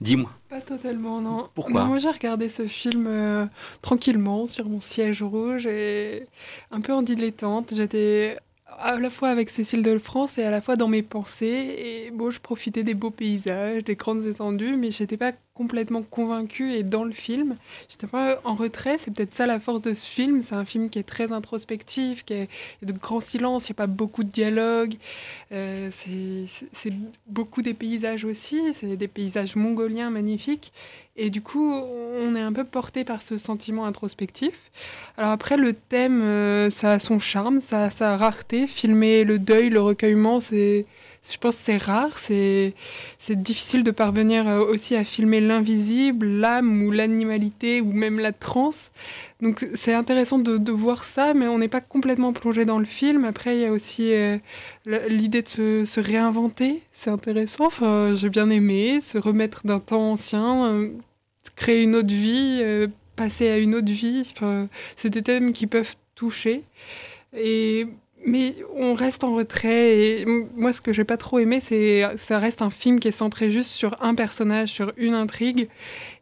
[0.00, 0.30] Dis-moi.
[0.50, 1.48] Pas totalement, non.
[1.54, 1.80] Pourquoi?
[1.82, 3.46] Non, Moi, j'ai regardé ce film euh,
[3.82, 6.26] tranquillement sur mon siège rouge et
[6.70, 7.72] un peu en dilettante.
[7.74, 8.38] J'étais
[8.78, 11.74] à la fois avec Cécile de France et à la fois dans mes pensées.
[11.78, 16.72] Et bon, je profitais des beaux paysages, des grandes étendues, mais j'étais pas complètement convaincue
[16.72, 17.54] et dans le film.
[17.88, 18.98] J'étais pas en retrait.
[18.98, 20.42] C'est peut-être ça la force de ce film.
[20.42, 22.48] C'est un film qui est très introspectif, qui est
[22.82, 24.94] de grands silences, il n'y a pas beaucoup de dialogue.
[25.52, 26.92] Euh, c'est
[27.28, 28.60] beaucoup des paysages aussi.
[28.74, 30.72] C'est des paysages mongoliens magnifiques.
[31.16, 34.72] Et du coup, on est un peu porté par ce sentiment introspectif.
[35.16, 38.66] Alors après, le thème, euh, ça a son charme, ça a sa rareté.
[38.66, 40.86] Filmer le deuil, le recueillement, c'est,
[41.32, 42.18] je pense que c'est rare.
[42.18, 42.74] C'est,
[43.30, 48.90] difficile de parvenir euh, aussi à filmer l'invisible, l'âme ou l'animalité ou même la transe.
[49.40, 53.24] Donc c'est intéressant de, voir ça, mais on n'est pas complètement plongé dans le film.
[53.24, 54.38] Après, il y a aussi euh,
[54.84, 55.48] l'idée de
[55.84, 56.82] se, réinventer.
[56.92, 57.66] C'est intéressant.
[57.66, 60.90] Enfin, j'ai bien aimé se remettre d'un temps ancien, euh,
[61.56, 62.62] créer une autre vie,
[63.16, 64.30] passer à une autre vie.
[64.36, 66.62] Enfin, c'est des thèmes qui peuvent toucher.
[67.36, 67.86] Et
[68.26, 69.98] mais on reste en retrait.
[69.98, 73.12] Et moi, ce que j'ai pas trop aimé, c'est ça reste un film qui est
[73.12, 75.68] centré juste sur un personnage, sur une intrigue.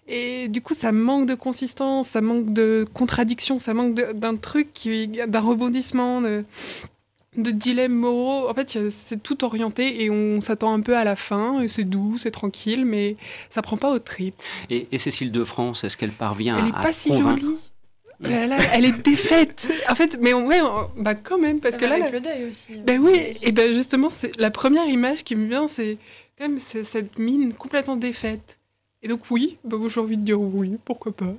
[0.08, 4.72] Et du coup, ça manque de consistance, ça manque de contradiction, ça manque d'un truc,
[4.72, 6.44] qui, d'un rebondissement, de,
[7.36, 8.48] de dilemmes moraux.
[8.48, 11.66] En fait, c'est tout orienté et on s'attend un peu à la fin.
[11.68, 13.14] C'est doux, c'est tranquille, mais
[13.48, 14.34] ça prend pas au trip.
[14.70, 17.58] Et, Cécile de France, est-ce qu'elle parvient Elle est pas si jolie.
[18.24, 19.70] Elle, est défaite.
[19.88, 20.60] En fait, mais ouais,
[20.96, 22.74] bah quand même, parce que là, avec le deuil aussi.
[22.86, 25.98] Ben oui, et ben justement, c'est la première image qui me vient, c'est
[26.38, 28.58] quand même cette mine complètement défaite.
[29.04, 31.34] Et donc oui, bah, j'ai envie de dire oui, pourquoi pas.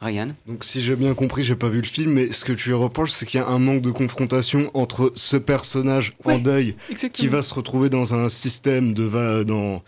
[0.00, 2.68] Ryan Donc si j'ai bien compris, j'ai pas vu le film, mais ce que tu
[2.68, 6.76] lui reproches, c'est qu'il y a un manque de confrontation entre ce personnage en deuil
[7.12, 9.82] qui va se retrouver dans un système de va dans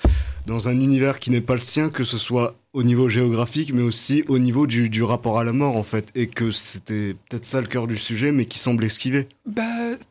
[0.46, 3.83] dans un univers qui n'est pas le sien, que ce soit au niveau géographique, mais
[3.83, 6.11] aussi au niveau du, rapport à la mort, en fait.
[6.14, 9.26] Et que c'était peut-être ça le cœur du sujet, mais qui semble esquiver.
[9.46, 9.62] Bah,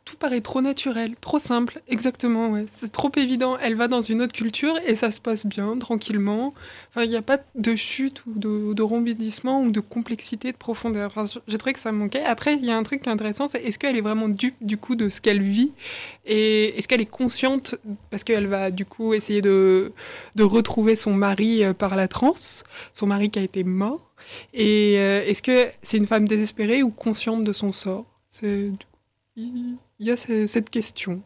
[0.03, 2.65] tout paraît trop naturel, trop simple, exactement, ouais.
[2.71, 3.57] C'est trop évident.
[3.61, 6.53] Elle va dans une autre culture et ça se passe bien, tranquillement.
[6.89, 10.57] Enfin, il n'y a pas de chute ou de, de rombidissement ou de complexité, de
[10.57, 11.13] profondeur.
[11.15, 12.23] Enfin, j'ai trouvé que ça manquait.
[12.23, 14.55] Après, il y a un truc qui est intéressant, c'est est-ce qu'elle est vraiment dupe,
[14.59, 15.71] du coup, de ce qu'elle vit?
[16.25, 17.75] Et est-ce qu'elle est consciente,
[18.09, 19.93] parce qu'elle va, du coup, essayer de,
[20.35, 22.63] de retrouver son mari euh, par la transe
[22.93, 24.13] son mari qui a été mort.
[24.53, 28.05] Et euh, est-ce que c'est une femme désespérée ou consciente de son sort?
[28.41, 29.67] Il
[29.99, 31.21] y a cette question.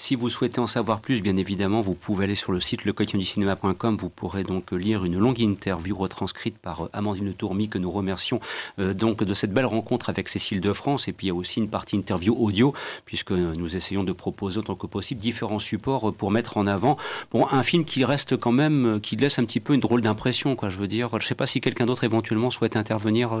[0.00, 3.96] Si vous souhaitez en savoir plus, bien évidemment, vous pouvez aller sur le site lequotidienducinéma.com.
[3.96, 8.38] Vous pourrez donc lire une longue interview retranscrite par euh, Amandine Tourmy, que nous remercions
[8.78, 11.08] euh, donc de cette belle rencontre avec Cécile de France.
[11.08, 12.72] Et puis il y a aussi une partie interview audio,
[13.06, 16.96] puisque nous essayons de proposer autant que possible différents supports pour mettre en avant
[17.32, 20.00] bon, un film qui reste quand même, euh, qui laisse un petit peu une drôle
[20.00, 20.54] d'impression.
[20.54, 23.36] Quoi, je veux dire, je ne sais pas si quelqu'un d'autre éventuellement souhaite intervenir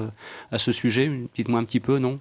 [0.50, 1.08] à ce sujet.
[1.36, 2.18] Dites-moi un petit peu, non?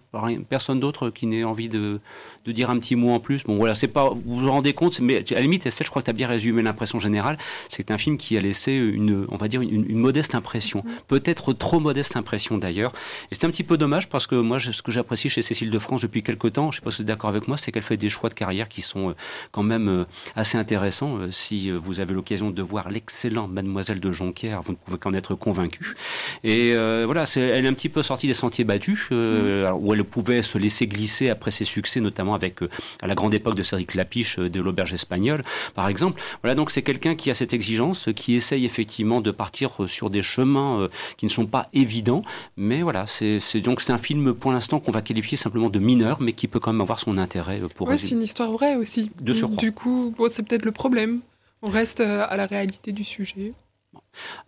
[0.47, 1.99] Personne d'autre qui n'ait envie de,
[2.45, 3.43] de dire un petit mot en plus?
[3.43, 6.01] Bon, voilà, c'est pas vous vous rendez compte, mais à la limite, Estelle, je crois
[6.01, 7.37] que tu as bien résumé l'impression générale,
[7.69, 10.79] c'est que c'est un film qui a laissé une, on va dire, une, modeste impression.
[10.79, 11.07] Mm-hmm.
[11.07, 12.91] Peut-être trop modeste impression d'ailleurs.
[13.31, 15.79] Et c'est un petit peu dommage parce que moi, ce que j'apprécie chez Cécile de
[15.79, 17.71] France depuis quelques temps, je ne sais pas si vous êtes d'accord avec moi, c'est
[17.71, 19.13] qu'elle fait des choix de carrière qui sont euh,
[19.51, 21.17] quand même euh, assez intéressants.
[21.17, 25.13] Euh, si vous avez l'occasion de voir l'excellent Mademoiselle de Jonquière, vous ne pouvez qu'en
[25.13, 25.95] être convaincu.
[26.43, 29.71] Et voilà, elle est un petit peu sortie des sentiers battus, mm-hmm.
[29.79, 32.59] où elle pouvait se laisser glisser après ses succès, notamment avec
[33.01, 35.43] à la grande époque de Cédric Lapiche de l'auberge espagnole,
[35.75, 36.21] par exemple.
[36.41, 40.21] Voilà, donc c'est quelqu'un qui a cette exigence, qui essaye effectivement de partir sur des
[40.21, 42.23] chemins euh, qui ne sont pas évidents,
[42.55, 46.21] mais voilà, c'est donc c'est un film pour l'instant qu'on va qualifier simplement de mineur,
[46.21, 47.87] mais qui peut quand même avoir son intérêt euh, pour.
[47.87, 49.11] Ouais, c'est une histoire vraie aussi.
[49.21, 49.57] De surcroît.
[49.57, 51.19] Du coup, c'est peut-être le problème.
[51.61, 53.53] On reste euh, à la réalité du sujet.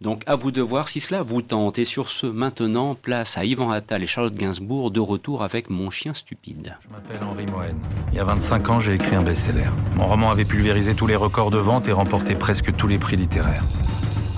[0.01, 1.79] Donc à vous de voir si cela vous tente.
[1.79, 5.89] Et sur ce, maintenant, place à Yvan Attal et Charlotte Gainsbourg de retour avec Mon
[5.89, 6.75] chien stupide.
[6.83, 7.77] Je m'appelle Henri Mohen.
[8.11, 9.69] Il y a 25 ans, j'ai écrit un best-seller.
[9.95, 13.17] Mon roman avait pulvérisé tous les records de vente et remporté presque tous les prix
[13.17, 13.63] littéraires.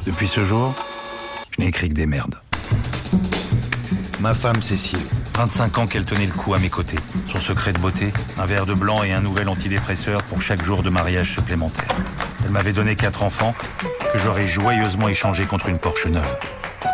[0.06, 0.74] Depuis ce jour,
[1.52, 2.36] je n'ai écrit que des merdes.
[4.22, 5.00] Ma femme Cécile,
[5.34, 7.00] 25 ans qu'elle tenait le coup à mes côtés.
[7.28, 10.84] Son secret de beauté, un verre de blanc et un nouvel antidépresseur pour chaque jour
[10.84, 11.90] de mariage supplémentaire.
[12.46, 13.56] Elle m'avait donné quatre enfants
[14.14, 16.38] que j'aurais joyeusement échangé contre une Porsche neuve.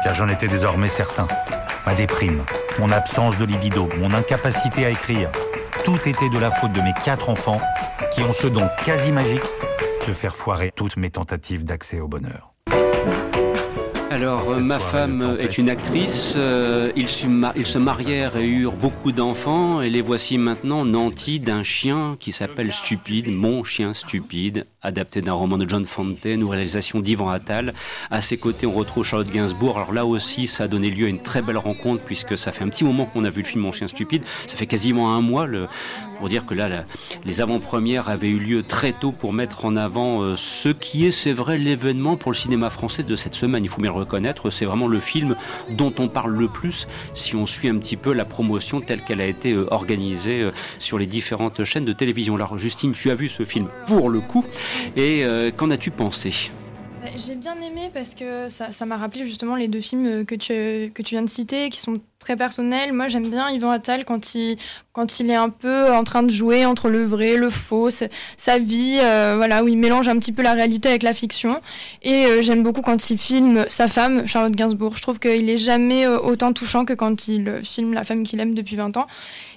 [0.05, 1.27] Car j'en étais désormais certain.
[1.85, 2.45] Ma déprime,
[2.79, 5.29] mon absence de libido, mon incapacité à écrire,
[5.83, 7.59] tout était de la faute de mes quatre enfants
[8.13, 9.43] qui ont ce don quasi magique
[10.07, 12.56] de faire foirer toutes mes tentatives d'accès au bonheur.
[14.17, 19.91] Alors, ma femme est une actrice, euh, ils, se marièrent et eurent beaucoup d'enfants, et
[19.91, 25.59] les voici maintenant nantis d'un chien qui s'appelle Stupide, Mon chien stupide, adapté d'un roman
[25.59, 27.75] de John Fontaine ou réalisation d'Ivan Attal.
[28.09, 29.77] À ses côtés, on retrouve Charlotte Gainsbourg.
[29.77, 32.63] Alors là aussi, ça a donné lieu à une très belle rencontre, puisque ça fait
[32.63, 35.21] un petit moment qu'on a vu le film Mon chien stupide, ça fait quasiment un
[35.21, 35.67] mois, le,
[36.17, 36.85] pour dire que là,
[37.23, 41.11] les avant-premières avaient eu lieu très tôt pour mettre en avant euh, ce qui est,
[41.11, 43.63] c'est vrai, l'événement pour le cinéma français de cette semaine.
[43.63, 43.97] Il faut bien le
[44.49, 45.35] c'est vraiment le film
[45.69, 49.21] dont on parle le plus si on suit un petit peu la promotion telle qu'elle
[49.21, 52.35] a été euh, organisée euh, sur les différentes chaînes de télévision.
[52.35, 54.45] Alors Justine, tu as vu ce film pour le coup,
[54.95, 55.23] et
[55.55, 56.51] qu'en as-tu pensé?
[57.15, 61.01] J'ai bien aimé parce que ça m'a rappelé justement les deux films que tu, que
[61.01, 62.93] tu viens de citer, qui sont très personnels.
[62.93, 64.57] Moi, j'aime bien Yvan Attal quand il,
[64.91, 68.57] quand il est un peu en train de jouer entre le vrai, le faux, sa
[68.57, 71.61] vie, euh, voilà, où il mélange un petit peu la réalité avec la fiction.
[72.01, 74.97] Et euh, j'aime beaucoup quand il filme sa femme, Charlotte Gainsbourg.
[74.97, 78.39] Je trouve qu'il est jamais euh, autant touchant que quand il filme la femme qu'il
[78.39, 79.07] aime depuis 20 ans.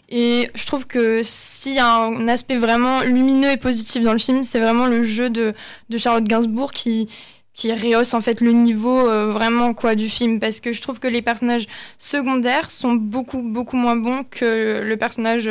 [0.09, 4.19] Et je trouve que s'il y a un aspect vraiment lumineux et positif dans le
[4.19, 5.55] film, c'est vraiment le jeu de
[5.97, 7.09] Charlotte Gainsbourg qui,
[7.55, 10.99] qui rehausse en fait le niveau euh, vraiment quoi du film parce que je trouve
[11.01, 11.67] que les personnages
[11.99, 15.51] secondaires sont beaucoup beaucoup moins bons que le personnage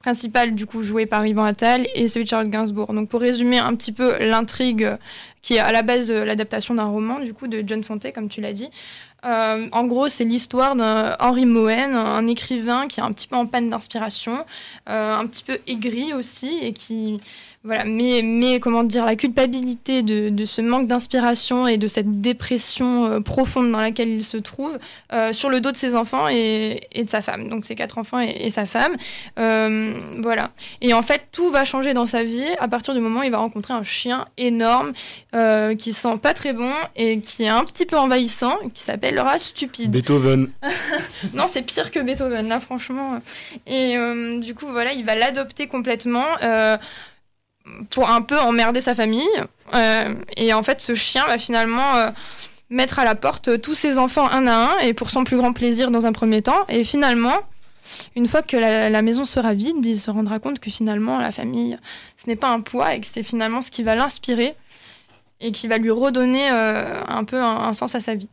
[0.00, 2.92] principal du coup joué par Yvan Attal et celui de Charlotte Gainsbourg.
[2.94, 4.96] Donc pour résumer un petit peu l'intrigue
[5.42, 8.40] qui est à la base l'adaptation d'un roman du coup de John Fonte comme tu
[8.40, 8.70] l'as dit.
[9.24, 13.46] Euh, en gros, c'est l'histoire d'Henri Mohen, un écrivain qui est un petit peu en
[13.46, 14.44] panne d'inspiration,
[14.88, 17.20] euh, un petit peu aigri aussi, et qui
[17.62, 22.22] voilà, mais, mais comment dire, la culpabilité de, de ce manque d'inspiration et de cette
[22.22, 24.78] dépression euh, profonde dans laquelle il se trouve
[25.12, 27.50] euh, sur le dos de ses enfants et, et, de sa femme.
[27.50, 28.96] Donc ses quatre enfants et, et sa femme.
[29.38, 29.92] Euh,
[30.22, 30.52] voilà.
[30.80, 33.30] Et en fait, tout va changer dans sa vie à partir du moment où il
[33.30, 34.92] va rencontrer un chien énorme
[35.78, 39.20] qui sent pas très bon et qui est un petit peu envahissant, qui s'appelle le
[39.20, 39.90] rat stupide.
[39.90, 40.50] Beethoven.
[41.34, 43.20] non, c'est pire que Beethoven, là, franchement.
[43.66, 43.96] Et
[44.38, 46.26] du coup, voilà, il va l'adopter complètement
[47.90, 49.28] pour un peu emmerder sa famille.
[49.74, 52.10] Euh, et en fait, ce chien va finalement euh,
[52.70, 55.52] mettre à la porte tous ses enfants un à un, et pour son plus grand
[55.52, 56.64] plaisir dans un premier temps.
[56.68, 57.38] Et finalement,
[58.16, 61.78] une fois que la, maison sera vide, il se rendra compte que finalement, la famille,
[62.16, 64.54] ce n'est pas un poids, et que c'est finalement ce qui va l'inspirer,
[65.40, 68.28] et qui va lui redonner euh, un peu un, un, sens à sa vie.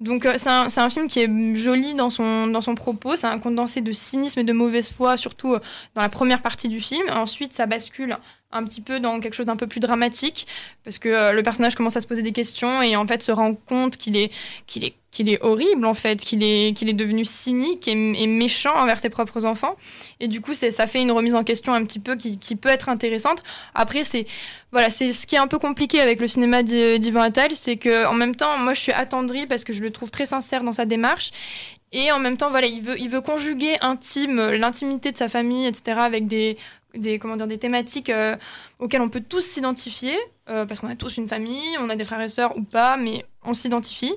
[0.00, 3.38] Donc c'est un, un, film qui est joli dans son, dans son propos, c'est un
[3.38, 5.56] condensé de cynisme et de mauvaise foi, surtout
[5.94, 7.04] dans la première partie du film.
[7.10, 8.16] Ensuite, ça bascule
[8.54, 10.46] un petit peu dans quelque chose d'un peu plus dramatique,
[10.84, 13.32] parce que euh, le personnage commence à se poser des questions et en fait se
[13.32, 14.30] rend compte qu'il est,
[14.66, 18.74] qu'il est, qu'il est horrible, en fait, qu'il est, qu'il est devenu cynique et, méchant
[18.76, 19.76] envers ses propres enfants.
[20.20, 22.68] Et du coup, ça fait une remise en question un petit peu qui, qui peut
[22.68, 23.42] être intéressante.
[23.74, 24.26] Après, c'est
[24.72, 28.06] voilà, c'est ce qui est un peu compliqué avec le cinéma d'Ivan Attal, c'est que
[28.06, 30.72] en même temps, moi, je suis attendrie parce que je le trouve très sincère dans
[30.72, 31.30] sa démarche.
[31.92, 35.64] Et en même temps, voilà, il veut, il veut conjuguer intime, l'intimité de sa famille,
[35.66, 36.56] etc., avec des,
[36.96, 38.36] des, comment dire, des thématiques euh,
[38.78, 40.16] auxquelles on peut tous s'identifier,
[40.48, 42.96] euh, parce qu'on a tous une famille, on a des frères et sœurs ou pas,
[42.96, 44.12] mais on s'identifie.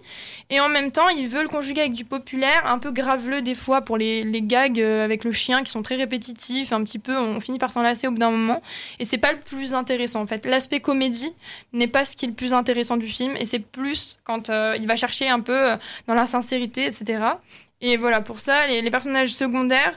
[0.49, 3.55] Et en même temps, il veut le conjuguer avec du populaire, un peu graveleux des
[3.55, 6.99] fois pour les, les gags euh, avec le chien qui sont très répétitifs, un petit
[6.99, 8.61] peu, on finit par s'en lasser au bout d'un moment.
[8.99, 10.45] Et c'est pas le plus intéressant en fait.
[10.45, 11.31] L'aspect comédie
[11.73, 14.87] n'est pas ce qui est le plus intéressant du film, et c'est plus quand il
[14.87, 15.75] va chercher un peu
[16.07, 17.19] dans la sincérité, etc.
[17.79, 19.95] Et voilà, pour ça, les personnages secondaires,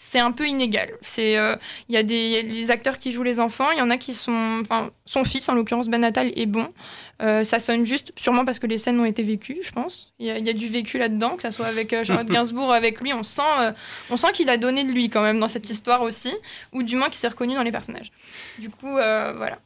[0.00, 0.90] c'est un peu inégal.
[1.02, 1.56] C'est, il euh,
[1.88, 3.98] y a des y a les acteurs qui jouent les enfants, il y en a
[3.98, 6.72] qui sont, enfin, son fils en l'occurrence Ben Natal est bon.
[7.20, 10.14] Euh, ça sonne juste, sûrement parce que les scènes ont été vécues, je pense.
[10.20, 13.00] Il y, y, a du vécu là-dedans, que ça soit avec euh, Charlotte Gainsbourg, avec
[13.00, 13.72] lui, on sent, euh,
[14.08, 16.32] on sent qu'il a donné de lui quand même dans cette histoire aussi,
[16.72, 18.12] ou du moins qu'il s'est reconnu dans les personnages.
[18.58, 19.58] Du coup, voilà.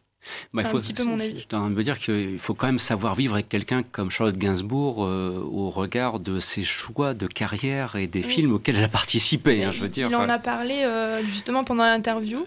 [0.52, 1.46] Bah, c'est un petit peu mon avis.
[1.50, 5.42] Je me dire qu'il faut quand même savoir vivre avec quelqu'un comme Charlotte Gainsbourg euh,
[5.50, 8.28] au regard de ses choix de carrière et des oui.
[8.28, 9.64] films auxquels elle a participé.
[9.64, 10.08] Hein, je veux dire.
[10.08, 12.44] Il en a parlé euh, justement pendant l'interview.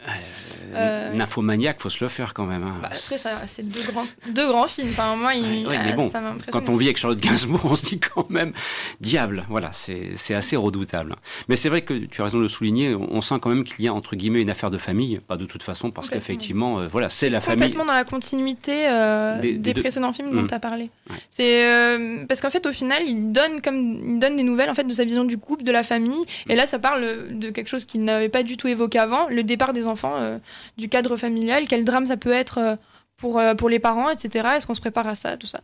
[0.74, 2.64] Euh, Nymphomaniac, faut se le faire quand même.
[2.64, 2.76] Hein.
[2.82, 3.18] Bah, après,
[3.48, 4.90] c'est deux grands, deux grands films.
[4.90, 6.10] Enfin, moi, il, ouais, mais bon,
[6.52, 8.54] quand on vit avec Charlotte Gainsbourg, on se dit quand même
[9.00, 9.46] diable.
[9.50, 11.16] Voilà, c'est assez redoutable.
[11.50, 12.96] Mais c'est vrai que tu as raison de le souligner.
[12.96, 15.20] On sent quand même qu'il y a entre guillemets une affaire de famille.
[15.28, 18.88] Pas de toute façon, parce qu'effectivement, euh, voilà, c'est la famille complètement dans la continuité
[18.88, 20.48] euh, des, des, des, précédents films dont mmh.
[20.48, 20.90] tu as parlé.
[21.10, 21.16] Ouais.
[21.30, 24.74] C'est euh, parce qu'en fait au final, il donne comme il donne des nouvelles en
[24.74, 26.52] fait de sa vision du couple, de la famille mmh.
[26.52, 29.44] et là ça parle de quelque chose qu'il n'avait pas du tout évoqué avant, le
[29.44, 30.38] départ des enfants euh,
[30.78, 32.76] du cadre familial, quel drame ça peut être euh,
[33.18, 34.50] pour, pour les parents, etc.
[34.56, 35.62] Est-ce qu'on se prépare à ça, tout ça?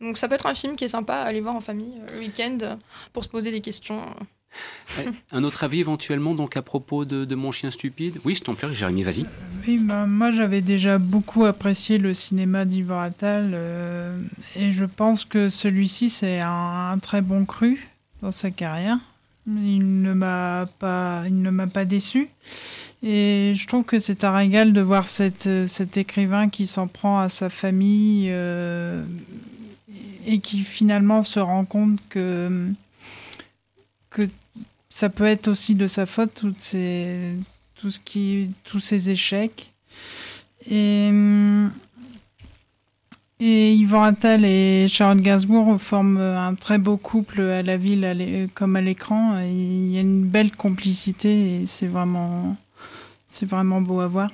[0.00, 2.20] Donc ça peut être un film qui est sympa à aller voir en famille le
[2.20, 2.58] week-end
[3.12, 4.14] pour se poser des questions.
[5.32, 8.18] Un autre avis éventuellement donc à propos de, Mon chien stupide?
[8.24, 9.26] Oui, je t'en prie, Jérémy, vas-y.
[9.66, 14.20] Oui, bah, moi j'avais déjà beaucoup apprécié le cinéma d'Ivan Attal euh,
[14.56, 17.88] et je pense que celui-ci c'est un, très bon cru
[18.20, 18.98] dans sa carrière.
[19.46, 22.28] Il ne m'a pas, il ne m'a pas déçu
[23.02, 27.28] et je trouve que c'est un régal de voir cet écrivain qui s'en prend à
[27.28, 29.04] sa famille euh,
[30.26, 32.68] et qui finalement se rend compte que
[34.12, 34.28] que
[34.92, 37.34] ça peut être aussi de sa faute, toutes ces,
[37.74, 39.72] tout ce qui, tous ces échecs.
[40.70, 41.10] Et,
[43.40, 48.76] et Yvan Attal et Charlotte Gainsbourg forment un très beau couple à la ville comme
[48.76, 49.40] à l'écran.
[49.40, 52.58] Il y a une belle complicité et c'est vraiment,
[53.28, 54.30] c'est vraiment beau à voir.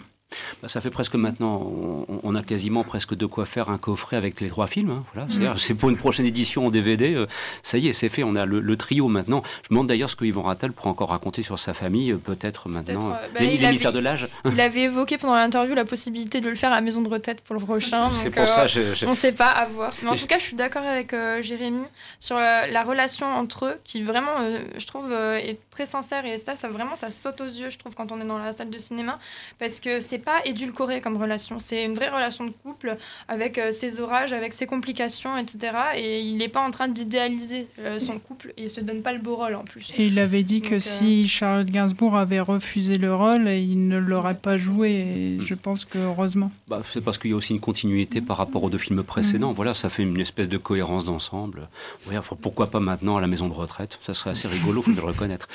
[0.63, 4.41] Bah, ça fait presque maintenant, on, a quasiment presque de quoi faire un coffret avec
[4.41, 4.91] les trois films.
[4.91, 5.55] Hein, voilà.
[5.57, 7.15] C'est pour une prochaine édition en DVD.
[7.15, 7.27] Euh,
[7.63, 8.23] ça y est, c'est fait.
[8.23, 9.43] On a le, le, trio maintenant.
[9.63, 12.69] Je me demande d'ailleurs ce que Yvon Rattal pourra encore raconter sur sa famille, peut-être
[12.69, 13.11] maintenant.
[13.11, 14.29] Peut bah, les, l'émissaire de l'âge.
[14.45, 17.41] Il avait évoqué pendant l'interview la possibilité de le faire à la maison de retraite
[17.41, 18.11] pour le prochain.
[18.23, 18.67] C'est pour euh, ça.
[18.67, 19.07] Je, je...
[19.07, 19.93] On ne sait pas à voir.
[20.03, 21.85] Mais en tout cas, je suis d'accord avec euh, Jérémy
[22.21, 26.39] sur la, la, relation entre eux, qui vraiment, euh, je trouve, est très sincère et
[26.39, 28.69] ça, ça vraiment, ça saute aux yeux, je trouve, quand on est dans la salle
[28.69, 29.21] de cinéma,
[29.61, 31.61] parce que c'est pas édulcoré comme relation.
[31.61, 32.97] C'est une vraie relation de couple
[33.29, 35.59] avec euh, ses orages, avec ses complications, etc.
[35.95, 39.13] Et il n'est pas en train d'idéaliser euh, son couple et il se donne pas
[39.13, 39.93] le beau rôle en plus.
[39.97, 43.99] Et il avait dit que euh, si Charlotte Gainsbourg avait refusé le rôle, il ne
[43.99, 44.91] l'aurait pas joué.
[44.91, 46.51] Et je pense que heureusement.
[46.67, 49.53] Bah, c'est parce qu'il y a aussi une continuité par rapport aux deux films précédents.
[49.53, 51.69] Voilà, ça fait une espèce de cohérence d'ensemble.
[52.09, 54.01] Ouais, pourquoi pas maintenant à la maison de retraite?
[54.03, 55.47] Ça serait assez rigolo, faut le reconnaître.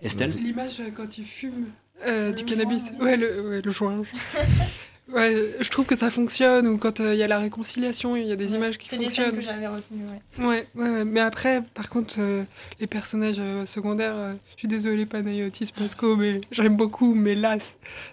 [0.00, 1.66] Estelle L'image euh, quand il fume
[2.06, 2.92] euh, du cannabis.
[3.00, 4.02] Ouais, le, ouais, le joint.
[5.12, 8.26] Ouais, je trouve que ça fonctionne, ou quand euh, il y a la réconciliation, il
[8.26, 9.36] y a des images qui C'est les scènes fonctionnent.
[9.38, 10.04] que j'avais retenues.
[10.38, 10.46] Ouais.
[10.46, 11.04] Ouais, ouais, ouais.
[11.04, 12.42] mais après, par contre, euh,
[12.80, 17.58] les personnages euh, secondaires, euh, je suis désolée, Panayotis Pasco, mais j'aime beaucoup, mais là,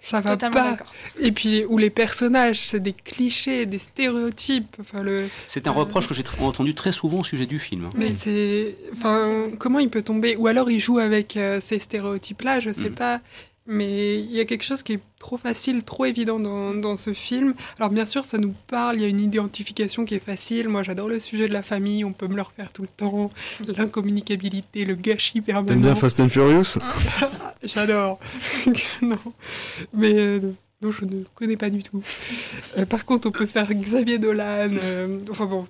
[0.02, 0.84] ça va Totalement pas.
[1.18, 4.76] Et puis, où les personnages, c'est des clichés, des stéréotypes.
[4.82, 5.30] Enfin, le...
[5.48, 7.86] C'est un reproche que j'ai entendu très souvent au sujet du film.
[7.86, 7.90] hein.
[7.96, 8.76] Mais c'est.
[8.94, 10.36] Enfin, comment il peut tomber?
[10.36, 12.96] Ou alors il joue avec euh, ces stéréotypes-là, je sais Mm.
[12.96, 13.22] pas.
[13.68, 17.14] Mais il y a quelque chose qui est trop facile, trop évident dans, dans ce
[17.14, 17.54] film.
[17.78, 20.68] Alors bien sûr, ça nous parle, il y a une identification qui est facile.
[20.68, 23.30] Moi, j'adore le sujet de la famille, on peut me le refaire tout le temps.
[23.78, 25.68] L'incommunicabilité, le gâchis permanent.
[25.68, 26.80] T'aimes bien Fast and Furious?
[27.64, 28.20] J'adore.
[29.04, 29.20] non.
[29.94, 30.40] Mais euh,
[30.82, 32.02] non, je ne connais pas du tout.
[32.78, 34.70] Euh, par contre, on peut faire Xavier Dolan.
[34.72, 35.68] euh, enfin bon,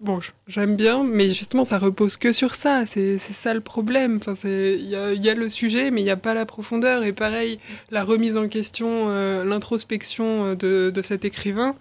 [0.00, 2.84] bon, j'aime bien, mais justement, ça repose que sur ça.
[2.86, 4.18] C'est ça le problème.
[4.20, 7.02] Enfin, il y a, y a le sujet, mais il n'y a pas la profondeur.
[7.02, 7.58] Et pareil,
[7.90, 11.74] la remise en question, euh, l'introspection de, de cet écrivain.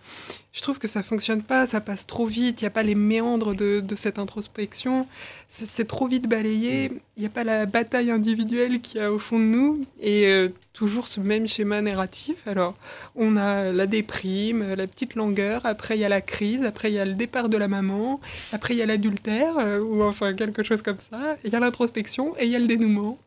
[0.54, 2.96] Je trouve que ça fonctionne pas, ça passe trop vite, il n'y a pas les
[2.96, 5.08] méandres de, cette introspection,
[5.48, 9.18] c'est trop vite balayé, il n'y a pas la bataille individuelle qu'il y a au
[9.18, 12.36] fond de nous, et euh, toujours ce même schéma narratif.
[12.48, 12.76] Alors,
[13.16, 16.96] on a la déprime, la petite langueur, après il y a la crise, après il
[16.96, 18.20] y a le départ de la maman,
[18.52, 21.62] après il y a l'adultère, euh, ou enfin quelque chose comme ça, il y a
[21.62, 23.18] l'introspection, et il y a le dénouement,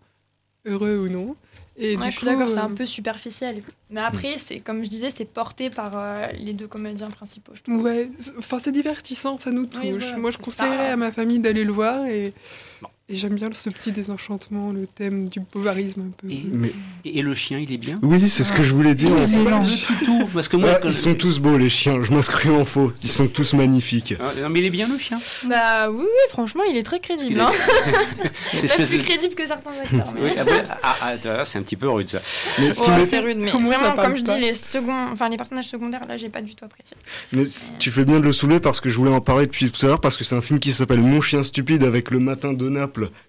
[0.64, 1.36] heureux ou non.
[1.76, 3.62] Et Ouais, du je suis coup, d'accord, c'est euh, un peu superficiel.
[3.90, 7.52] Mais après, c'est comme je disais, c'est porté par euh, les deux comédiens principaux.
[7.66, 7.72] Je.
[7.72, 9.80] Ouais, c'est- enfin c'est divertissant, ça nous touche.
[9.82, 10.16] Oui, voilà.
[10.18, 12.32] Moi je conseillerais pas- à ma famille d'aller le voir et,
[13.10, 16.26] et j'aime bien ce petit désenchantement, le thème du bovarisme un peu.
[16.52, 16.72] Mais-
[17.04, 17.98] Et, et le chien, il est bien?
[18.02, 19.10] Oui, c'est ce que je voulais dire.
[20.32, 22.02] Parce que moi, Ah, quand- ils sont tous beaux, les chiens.
[22.02, 22.92] Je m'inscris en faux.
[23.02, 24.14] Ils sont tous magnifiques.
[24.18, 25.20] Ah, non, mais il est bien le chien.
[25.46, 27.40] Bah oui, oui, franchement, il est très crédible.
[27.40, 27.50] Hein.
[28.54, 30.12] C'est plus de- crédible que certains acteurs.
[30.14, 32.20] mais- Oui, ah, ah, ah, c'est un petit peu rude ça.
[32.58, 35.36] Mais ce Ouais, c'est rude, mais Comment vraiment, comme je dis, les seconds, enfin les
[35.36, 36.96] personnages secondaires, là, j'ai pas du tout apprécié.
[37.32, 37.44] Mais
[37.78, 39.88] tu fais bien de le soulever parce que je voulais en parler depuis tout à
[39.90, 42.68] l'heure parce que c'est un film qui s'appelle Mon chien stupide avec le matin de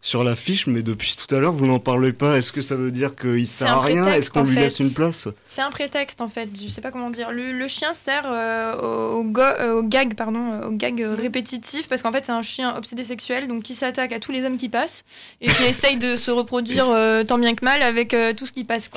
[0.01, 2.38] Sur l'affiche mais depuis tout à l'heure vous n'en parlez pas.
[2.38, 4.03] Est-ce que ça veut dire qu'il sert à rien?
[4.05, 4.61] Est-ce qu'on lui fait.
[4.61, 5.28] laisse une place?
[5.45, 7.32] C'est un prétexte en fait, je sais pas comment dire.
[7.32, 11.88] Le, le chien sert euh, au, go- euh, au gag, pardon, euh, au gag répétitif
[11.88, 14.57] parce qu'en fait c'est un chien obsédé sexuel donc qui s'attaque à tous les hommes
[14.57, 15.03] qui passent
[15.41, 18.63] et qui essaye de se reproduire euh, tant bien que mal avec tout ce qui
[18.63, 18.89] passe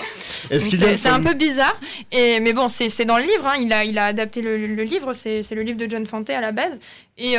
[0.50, 1.78] C'est un peu bizarre
[2.12, 4.82] et mais bon c'est dans le livre, hein, il a il a adapté le, le
[4.82, 6.78] livre, c'est le livre de John Fante à la base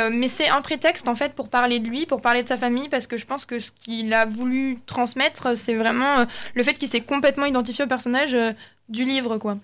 [0.00, 2.58] euh, mais c'est un prétexte en fait pour parler de lui, pour parler de sa
[2.58, 6.24] famille parce que je pense que ce qu'il a voulu transmettre c'est vraiment euh,
[6.54, 8.52] le fait qu'il s'est complètement identifié au personnage euh,
[8.90, 9.56] du livre, quoi.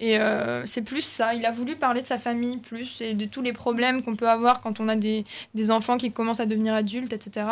[0.00, 3.24] Et euh, c'est plus ça, il a voulu parler de sa famille plus et de
[3.24, 6.46] tous les problèmes qu'on peut avoir quand on a des, des enfants qui commencent à
[6.46, 7.46] devenir adultes, etc.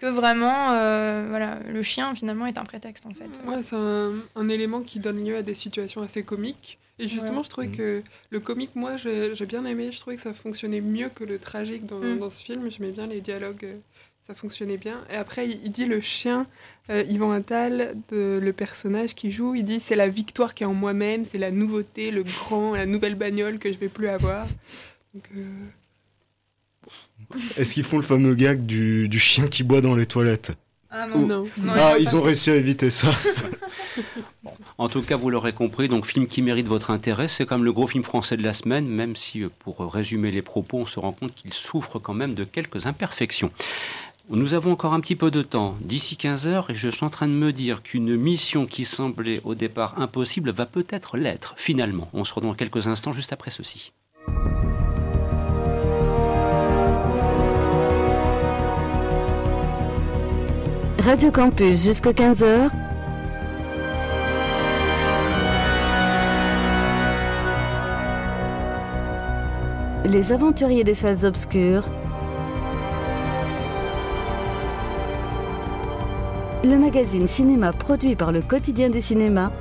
[0.00, 3.28] Que vraiment, euh, voilà, le chien finalement est un prétexte en fait.
[3.46, 6.78] Ouais, c'est un, un élément qui donne lieu à des situations assez comiques.
[6.98, 7.44] Et justement, Ouais.
[7.44, 9.90] je trouvais que le comique, moi, j'ai j'ai bien aimé.
[9.92, 12.18] Je trouvais que ça fonctionnait mieux que le tragique dans, Mm.
[12.18, 12.70] dans ce film.
[12.70, 13.76] J'aimais bien les dialogues, euh,
[14.26, 14.98] ça fonctionnait bien.
[15.10, 16.46] Et après, il, il dit le chien,
[16.90, 20.66] euh, Yvan Attal, de, le personnage qui joue, il dit c'est la victoire qui est
[20.66, 24.46] en moi-même, c'est la nouveauté, le grand, la nouvelle bagnole que je vais plus avoir.
[25.14, 25.42] Donc, euh,
[27.56, 30.52] Est-ce qu'ils font le fameux gag du, du chien qui boit dans les toilettes
[30.90, 31.46] Ah Ou- non.
[31.58, 33.08] Non, Ah, ils ont réussi à éviter ça.
[34.78, 37.72] En tout cas, vous l'aurez compris, donc film qui mérite votre intérêt, c'est comme le
[37.72, 40.86] gros film français de la semaine, même si, euh, pour euh, résumer les propos, on
[40.86, 43.50] se rend compte qu'il souffre quand même de quelques imperfections.
[44.30, 47.10] Nous avons encore un petit peu de temps, d'ici 15 heures, et je suis en
[47.10, 52.08] train de me dire qu'une mission qui semblait au départ impossible va peut-être l'être, finalement.
[52.14, 53.92] On se retrouve dans quelques instants, juste après ceci.
[61.02, 62.68] Radio Campus jusqu'à 15h.
[70.04, 71.84] Les aventuriers des salles obscures.
[76.64, 79.52] Le magazine cinéma produit par le quotidien du cinéma.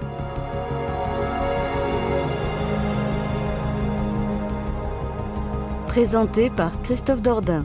[5.87, 7.63] Présenté par Christophe Dordain.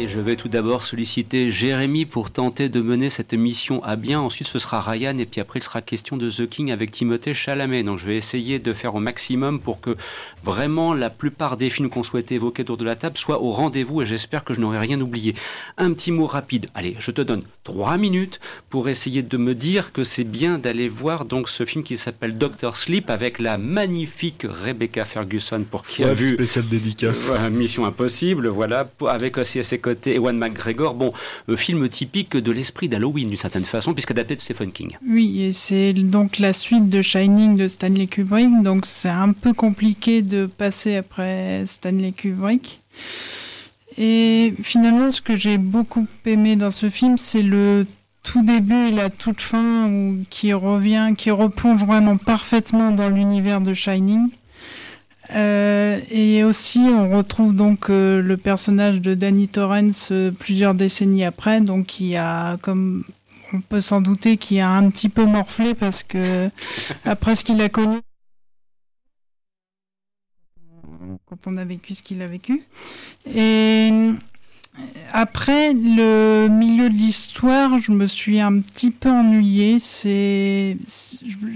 [0.00, 4.20] Et je vais tout d'abord solliciter Jérémy pour tenter de mener cette mission à bien.
[4.20, 7.34] Ensuite, ce sera Ryan et puis après, il sera question de The King avec Timothée
[7.34, 7.82] Chalamet.
[7.82, 9.96] Donc, je vais essayer de faire au maximum pour que
[10.44, 14.02] vraiment la plupart des films qu'on souhaitait évoquer autour de la table soient au rendez-vous
[14.02, 15.34] et j'espère que je n'aurai rien oublié.
[15.78, 16.68] Un petit mot rapide.
[16.76, 18.38] Allez, je te donne trois minutes
[18.70, 22.38] pour essayer de me dire que c'est bien d'aller voir donc ce film qui s'appelle
[22.38, 27.32] Doctor Sleep avec la magnifique Rebecca Ferguson pour qui a vu spécial dédicace.
[27.50, 30.94] Mission Impossible, voilà, avec aussi ses côté Ewan McGregor.
[30.94, 31.12] Bon,
[31.48, 34.96] euh, film typique de l'esprit d'Halloween d'une certaine façon, puisqu'adapté de Stephen King.
[35.06, 39.52] Oui, et c'est donc la suite de Shining de Stanley Kubrick, donc c'est un peu
[39.52, 42.80] compliqué de passer après Stanley Kubrick.
[43.96, 47.86] Et finalement, ce que j'ai beaucoup aimé dans ce film, c'est le
[48.22, 49.90] tout début et la toute fin
[50.28, 54.28] qui revient, qui replonge vraiment parfaitement dans l'univers de Shining.
[55.34, 61.24] Euh, et aussi, on retrouve donc euh, le personnage de Danny Torrance euh, plusieurs décennies
[61.24, 63.04] après, donc qui a, comme
[63.52, 66.50] on peut s'en douter, qui a un petit peu morflé parce que
[67.04, 67.98] après ce qu'il a connu,
[71.26, 72.62] quand on a vécu ce qu'il a vécu.
[73.34, 73.90] Et
[75.12, 79.78] après le milieu de l'histoire, je me suis un petit peu ennuyée.
[79.80, 80.76] C'est,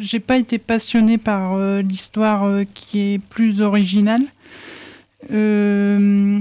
[0.00, 4.22] j'ai pas été passionnée par euh, l'histoire euh, qui est plus originale.
[5.32, 6.40] Euh,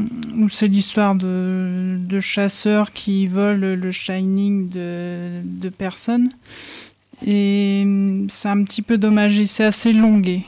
[0.50, 6.30] c'est l'histoire de, de, chasseurs qui volent le shining de, de personnes.
[7.26, 7.86] Et
[8.30, 10.44] c'est un petit peu dommage et c'est assez longué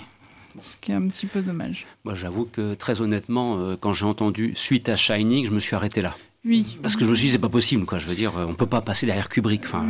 [0.61, 1.85] ce qui est un petit peu dommage.
[2.05, 6.01] Moi, j'avoue que très honnêtement, quand j'ai entendu suite à Shining, je me suis arrêté
[6.01, 6.15] là.
[6.45, 6.77] Oui.
[6.81, 7.99] Parce que je me suis dit, c'est pas possible, quoi.
[7.99, 9.61] Je veux dire, on peut pas passer derrière Kubrick.
[9.63, 9.87] Enfin,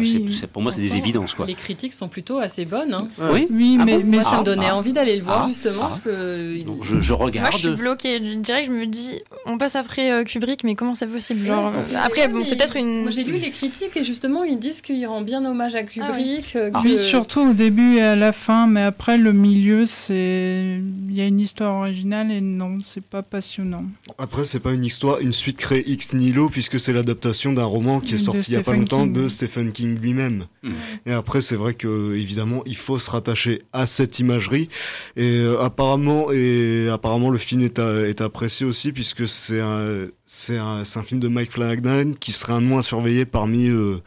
[0.51, 1.47] pour moi, c'est des évidences, quoi.
[1.47, 2.93] Les critiques sont plutôt assez bonnes.
[2.93, 3.08] Hein.
[3.34, 5.24] Oui, oui ah mais, bon mais moi, ça ah, me donnait ah, envie d'aller le
[5.24, 5.84] voir, ah, justement.
[5.84, 5.88] ah.
[5.88, 6.64] Parce que...
[6.64, 7.49] Donc, je, je, regarde.
[7.49, 8.20] Moi, je suis bloquée.
[8.20, 11.72] Direct, je me dis, on passe après euh, Kubrick, mais comment c'est possible Genre,
[12.04, 13.12] Après, bon, c'est peut-être une.
[13.12, 16.56] J'ai lu les critiques et justement, ils disent qu'il rend bien hommage à Kubrick.
[16.56, 16.91] Ah, oui.
[16.91, 20.80] oui, surtout au début et à la fin, mais après, le milieu, c'est.
[21.10, 23.84] Il y a une histoire originale et non, c'est pas passionnant.
[24.18, 28.00] Après, c'est pas une histoire, une suite créée ex nihilo, puisque c'est l'adaptation d'un roman
[28.00, 29.14] qui est sorti il y a pas longtemps King.
[29.14, 30.46] de Stephen King lui-même.
[30.62, 30.72] Mmh.
[31.06, 34.70] Et après, c'est vrai que évidemment, il faut se rattacher à cette imagerie.
[35.16, 40.08] Et euh, apparemment, et apparemment, le film est, à, est apprécié aussi puisque c'est un,
[40.36, 43.99] c'est un, un, film de Mike Flanagan qui serait un moins surveillé parmi euh,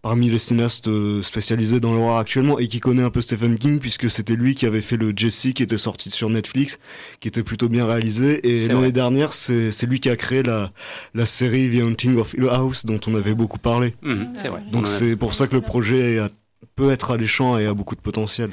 [0.00, 3.78] parmi les cinéastes euh, spécialisés dans l'horreur actuellement et qui connaît un peu Stephen King
[3.80, 6.78] puisque c'était lui qui avait fait le Jesse qui était sorti sur Netflix,
[7.20, 8.48] qui était plutôt bien réalisé.
[8.48, 10.72] Et l'année dernière, c'est c'est lui qui a créé la
[11.12, 13.94] la série The Haunting of Hill House dont on avait beaucoup parlé.
[14.00, 14.62] Mmh, c'est vrai.
[14.72, 16.30] Donc c'est pour ça que le projet a,
[16.76, 18.50] peut être alléchant et a beaucoup de potentiel.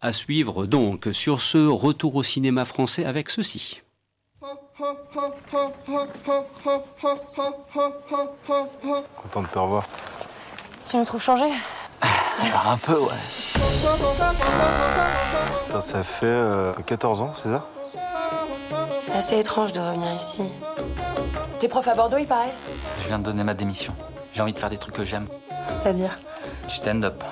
[0.00, 3.82] À suivre donc sur ce retour au cinéma français avec ceci.
[9.16, 9.84] Content de te revoir.
[10.88, 11.44] Tu me trouves changé?
[12.40, 13.10] Alors un peu, ouais.
[15.66, 17.64] Putain, ça fait euh, 14 ans, c'est ça?
[19.04, 20.42] C'est assez étrange de revenir ici.
[21.60, 22.52] T'es prof à Bordeaux, il paraît?
[22.98, 23.94] Je viens de donner ma démission.
[24.32, 25.28] J'ai envie de faire des trucs que j'aime.
[25.68, 26.18] C'est-à-dire?
[26.66, 27.22] Du stand-up.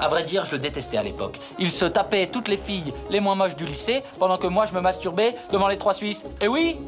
[0.00, 1.40] À vrai dire, je le détestais à l'époque.
[1.58, 4.74] Il se tapait toutes les filles les moins moches du lycée, pendant que moi je
[4.74, 6.24] me masturbais devant les trois Suisses.
[6.40, 6.78] Et oui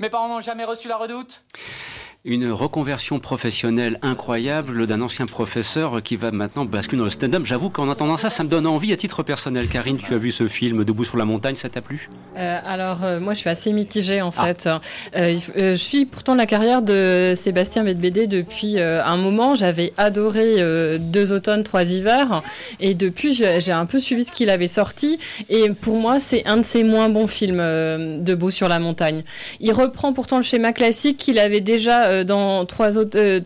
[0.00, 1.42] Mes parents n'ont jamais reçu la redoute?
[2.26, 7.46] Une reconversion professionnelle incroyable d'un ancien professeur qui va maintenant basculer dans le stand-up.
[7.46, 9.68] J'avoue qu'en entendant ça, ça me donne envie à titre personnel.
[9.68, 12.10] Karine, tu as vu ce film Debout sur la montagne, ça t'a plu?
[12.36, 14.66] Euh, Alors, euh, moi, je suis assez mitigée en fait.
[14.66, 14.80] Ah.
[15.16, 19.54] Euh, je suis pourtant la carrière de Sébastien Medbédé depuis un moment.
[19.54, 22.42] J'avais adoré Deux automnes, trois hivers.
[22.80, 25.18] Et depuis, j'ai un peu suivi ce qu'il avait sorti.
[25.48, 27.62] Et pour moi, c'est un de ses moins bons films,
[28.22, 29.22] Debout sur la montagne.
[29.60, 33.40] Il reprend pourtant le schéma classique qu'il avait déjà dans trois autres, euh,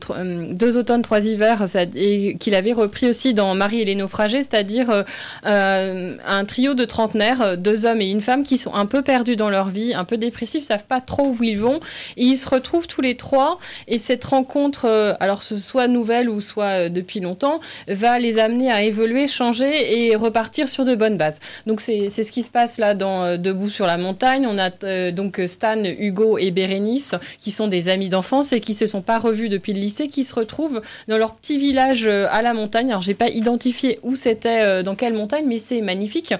[0.52, 4.90] deux automnes, trois hivers, et qu'il avait repris aussi dans Marie et les naufragés, c'est-à-dire
[4.90, 5.02] euh,
[5.46, 9.36] euh, un trio de trentenaires, deux hommes et une femme qui sont un peu perdus
[9.36, 11.80] dans leur vie, un peu dépressifs, savent pas trop où ils vont,
[12.16, 13.58] ils se retrouvent tous les trois,
[13.88, 18.82] et cette rencontre, alors ce soit nouvelle ou soit depuis longtemps, va les amener à
[18.82, 21.40] évoluer, changer et repartir sur de bonnes bases.
[21.66, 24.46] Donc c'est ce qui se passe là dans Debout sur la montagne.
[24.48, 24.70] On a
[25.10, 29.18] donc Stan, Hugo et Bérénice qui sont des amis d'enfance et qui se sont pas
[29.18, 32.90] revus depuis le lycée, qui se retrouvent dans leur petit village à la montagne.
[32.90, 36.34] Alors j'ai pas identifié où c'était, dans quelle montagne, mais c'est magnifique.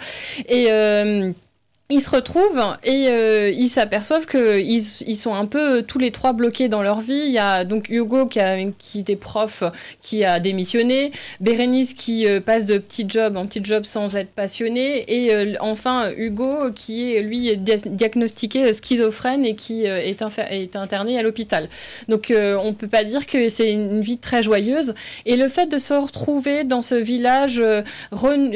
[0.49, 1.33] Et euh,
[1.91, 6.33] ils se retrouvent et euh, ils s'aperçoivent qu'ils ils sont un peu tous les trois
[6.33, 7.25] bloqués dans leur vie.
[7.27, 9.63] Il y a donc Hugo qui, a, était prof,
[10.01, 14.31] qui a démissionné, Bérénice qui euh, passe de petit job en petit job sans être
[14.31, 21.19] passionné, et euh, enfin Hugo qui est lui diagnostiqué schizophrène et qui est, est, interné
[21.19, 21.69] à l'hôpital.
[22.09, 24.95] Donc on peut pas dire que c'est une vie très joyeuse.
[25.27, 27.63] Et le fait de se retrouver dans ce village,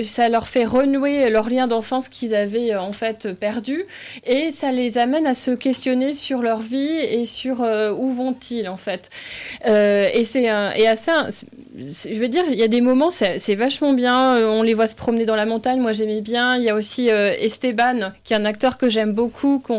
[0.02, 3.84] ça leur fait renouer leur lien d'enfance qu'ils avaient en fait perdus
[4.24, 8.68] et ça les amène à se questionner sur leur vie et sur euh, où vont-ils
[8.68, 9.10] en fait.
[9.66, 11.10] Euh, et c'est assez,
[11.78, 14.36] je veux dire, il y a des moments, c'est vachement bien.
[14.36, 15.80] Euh, on les voit se promener dans la montagne.
[15.80, 16.56] Moi, j'aimais bien.
[16.56, 19.78] Il y a aussi Esteban, qui est un acteur que j'aime beaucoup, qu'on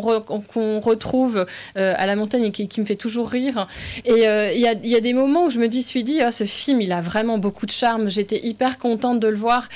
[0.80, 1.46] retrouve
[1.76, 3.68] à la montagne et qui, me fait toujours rire.
[4.06, 6.82] Et il y a, des moments où je me dis, suis dit, ah, ce film,
[6.82, 8.10] il a vraiment beaucoup de charme.
[8.10, 9.68] J'étais hyper contente de le voir.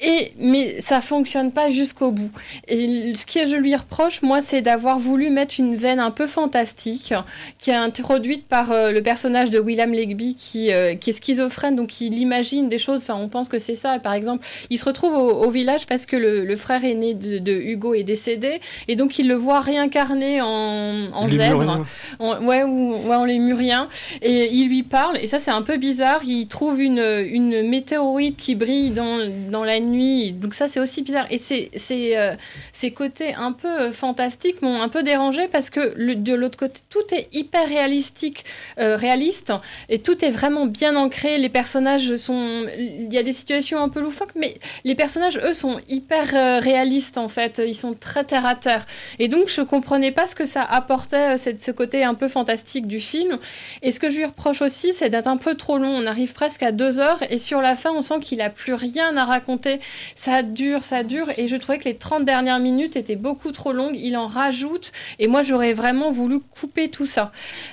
[0.00, 2.30] Et mais ça fonctionne pas jusqu'au bout.
[2.68, 6.26] Et ce que je lui reproche, moi, c'est d'avoir voulu mettre une veine un peu
[6.26, 7.14] fantastique,
[7.58, 10.36] qui est introduite par euh, le personnage de William Legby,
[10.70, 13.98] euh, qui est schizophrène, donc il imagine des choses, enfin, on pense que c'est ça.
[13.98, 17.94] Par exemple, il se retrouve au, village parce que le, frère aîné de, de, Hugo
[17.94, 21.86] est décédé, et donc il le voit réincarné en, en zèbre,
[22.20, 23.88] ouais, ou ouais, en lémurien,
[24.22, 26.20] et il lui parle, et ça, c'est un peu bizarre.
[26.24, 29.18] Il trouve une, une météorite qui brille dans,
[29.50, 31.26] dans la nuit, donc ça, c'est aussi bizarre.
[31.30, 32.34] Et c'est, c'est, euh,
[32.72, 36.80] ces côtés un peu euh, fantastiques m'ont un peu dérangé parce que de l'autre côté,
[36.90, 38.44] tout est hyper réalistique,
[38.78, 39.52] euh, réaliste,
[39.88, 41.38] et tout est vraiment bien ancré.
[41.38, 42.66] Les personnages sont.
[42.76, 46.58] Il y a des situations un peu loufoques, mais les personnages, eux, sont hyper euh,
[46.58, 47.62] réalistes en fait.
[47.64, 48.84] Ils sont très terre à terre.
[49.20, 52.98] Et donc, je comprenais pas ce que ça apportait, ce côté un peu fantastique du
[52.98, 53.38] film.
[53.82, 55.88] Et ce que je lui reproche aussi, c'est d'être un peu trop long.
[55.88, 58.74] On arrive presque à deux heures, et sur la fin, on sent qu'il a plus
[58.74, 59.78] rien à raconter.
[60.16, 63.72] Ça dure, ça dure, et je trouvais que les 30 dernières minutes était beaucoup trop
[63.72, 63.94] longue.
[63.96, 64.90] Il en rajoute.
[65.20, 67.30] Et moi, j'aurais vraiment voulu couper tout ça.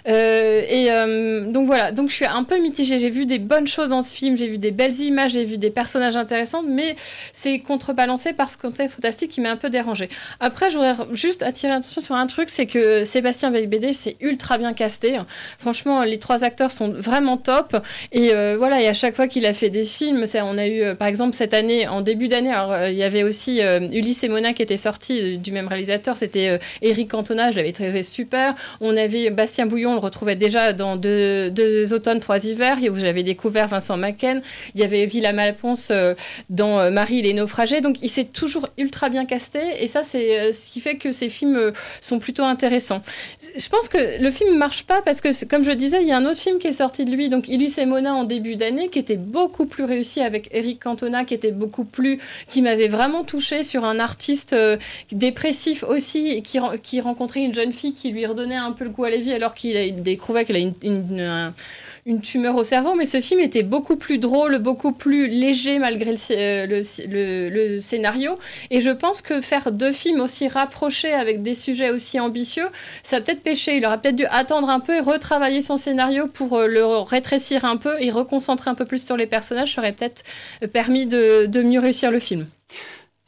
[0.08, 1.92] Euh, et euh, donc voilà.
[1.92, 3.00] Donc je suis un peu mitigée.
[3.00, 4.38] J'ai vu des bonnes choses dans ce film.
[4.38, 5.32] J'ai vu des belles images.
[5.32, 6.64] J'ai vu des personnages intéressants.
[6.64, 6.96] Mais
[7.34, 10.10] c'est contrebalancé par ce côté fantastique qui m'a un peu dérangé.
[10.40, 12.50] Après, je voudrais juste attirer l'attention sur un truc.
[12.50, 15.20] C'est que Sébastien Veilbédé, c'est ultra bien casté.
[15.58, 17.78] Franchement, les trois acteurs sont vraiment top.
[18.12, 18.82] Et euh, voilà.
[18.82, 21.54] Et à chaque fois qu'il a fait des films, on a eu, par exemple, cette
[21.54, 22.54] année, en début d'année,
[22.90, 27.08] il y avait aussi Ulysse et Mona qui étaient sortis du même réalisateur, c'était Eric
[27.08, 28.56] euh, Cantona, je l'avais trouvé super.
[28.80, 32.98] On avait Bastien Bouillon, on le retrouvait déjà dans deux, deux automnes, trois hivers, où
[32.98, 34.42] j'avais découvert Vincent Macken.
[34.76, 36.14] Il y avait Villa Malponce euh,
[36.50, 37.82] dans euh, Marie les naufragés.
[37.82, 41.30] Donc il s'est toujours ultra bien casté et ça c'est ce qui fait que ces
[41.30, 43.02] films sont plutôt intéressants.
[43.58, 46.18] Je pense que le film marche pas parce que comme je disais, il y a
[46.18, 48.90] un autre film qui est sorti de lui, donc Ilus et Mona en début d'année,
[48.90, 53.24] qui était beaucoup plus réussi avec Eric Cantona, qui était beaucoup plus, qui m'avait vraiment
[53.24, 54.56] touché sur un artiste
[55.12, 59.04] dépressif aussi, qui, qui rencontrait une jeune fille qui lui redonnait un peu le goût
[59.04, 61.54] à la vie alors qu'il découvrait qu'elle a une,
[62.22, 62.96] tumeur au cerveau.
[62.96, 66.82] Mais ce film était beaucoup plus drôle, beaucoup plus léger malgré le,
[67.50, 68.38] le, scénario.
[68.70, 72.68] Et je pense que faire deux films aussi rapprochés avec des sujets aussi ambitieux,
[73.04, 73.78] ça a peut-être péché.
[73.78, 77.66] Il aurait peut-être dû attendre un peu et retravailler son scénario pour euh, le rétrécir
[77.66, 79.76] un peu et reconcentrer un peu plus sur les personnages.
[79.76, 80.24] Ça aurait peut-être
[80.72, 82.48] permis de mieux réussir le film.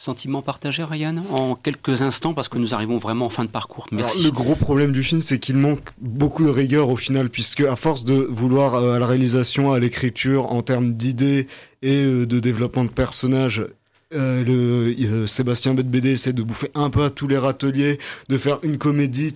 [0.03, 3.87] Sentiment partagé, Ryan, en quelques instants, parce que nous arrivons vraiment en fin de parcours.
[3.93, 4.25] Merci.
[4.25, 7.77] le gros problème du film, c'est qu'il manque beaucoup de rigueur au final, puisque à
[7.77, 11.47] force de vouloir euh, à la réalisation, à l'écriture, en termes d'idées
[11.83, 13.65] et euh, de développement de personnages,
[14.13, 17.97] euh, le, Sébastien Bedbédé essaie de bouffer un peu à tous les râteliers,
[18.27, 19.33] de faire une comédie,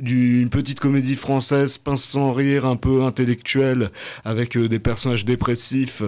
[0.00, 3.90] une petite comédie française, pince sans rire, un peu intellectuelle,
[4.24, 6.02] avec des personnages dépressifs,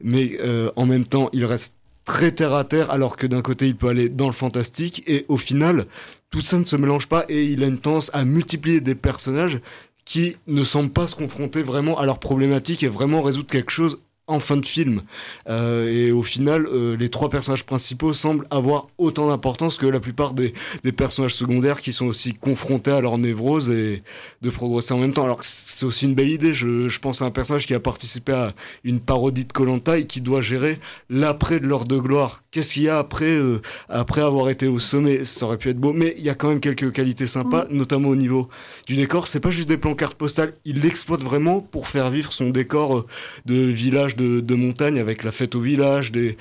[0.00, 0.38] mais
[0.76, 1.74] en même temps, il reste
[2.04, 5.24] très terre à terre, alors que d'un côté il peut aller dans le fantastique, et
[5.28, 5.86] au final,
[6.30, 9.60] tout ça ne se mélange pas, et il a une tendance à multiplier des personnages
[10.04, 13.98] qui ne semblent pas se confronter vraiment à leurs problématiques et vraiment résoudre quelque chose
[14.26, 15.02] en fin de film.
[15.48, 20.00] Euh, et au final, euh, les trois personnages principaux semblent avoir autant d'importance que la
[20.00, 24.02] plupart des, des, personnages secondaires qui sont aussi confrontés à leur névrose et
[24.40, 25.24] de progresser en même temps.
[25.24, 26.54] Alors c'est aussi une belle idée.
[26.54, 30.06] Je, je, pense à un personnage qui a participé à une parodie de Colanta et
[30.06, 30.78] qui doit gérer
[31.10, 32.42] l'après de l'heure de gloire.
[32.50, 33.60] Qu'est-ce qu'il y a après, euh,
[33.90, 35.26] après avoir été au sommet?
[35.26, 37.76] Ça aurait pu être beau, mais il y a quand même quelques qualités sympas, mm.
[37.76, 38.48] notamment au niveau
[38.86, 39.26] du décor.
[39.26, 40.54] C'est pas juste des plans cartes postales.
[40.64, 43.04] Il l'exploite vraiment pour faire vivre son décor
[43.44, 46.36] de village de, montagne avec la fête au village, des,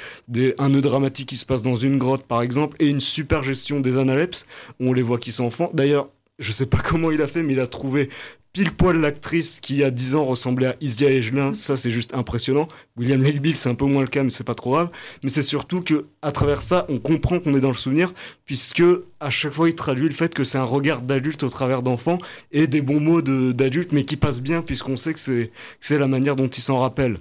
[0.57, 3.79] un nœud dramatique qui se passe dans une grotte par exemple, et une super gestion
[3.79, 4.45] des analepses,
[4.79, 5.69] on les voit qui s'enfant.
[5.73, 6.09] D'ailleurs,
[6.39, 8.09] je sais pas comment il a fait, mais il a trouvé
[8.53, 12.67] pile poil l'actrice qui à 10 ans ressemblait à Isia Egelin, ça c'est juste impressionnant.
[12.97, 14.89] William Lake Bill c'est un peu moins le cas mais c'est pas trop grave.
[15.23, 18.13] Mais c'est surtout que à travers ça on comprend qu'on est dans le souvenir
[18.45, 18.83] puisque
[19.19, 22.19] à chaque fois il traduit le fait que c'est un regard d'adulte au travers d'enfants
[22.51, 25.49] et des bons mots d'adulte mais qui passent bien puisqu'on sait que
[25.79, 27.17] c'est la manière dont il s'en rappelle.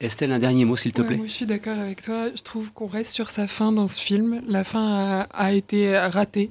[0.00, 1.16] Estelle, un dernier mot, s'il te plaît.
[1.16, 2.26] Moi, je suis d'accord avec toi.
[2.34, 4.42] Je trouve qu'on reste sur sa fin dans ce film.
[4.48, 6.50] La fin a, été ratée.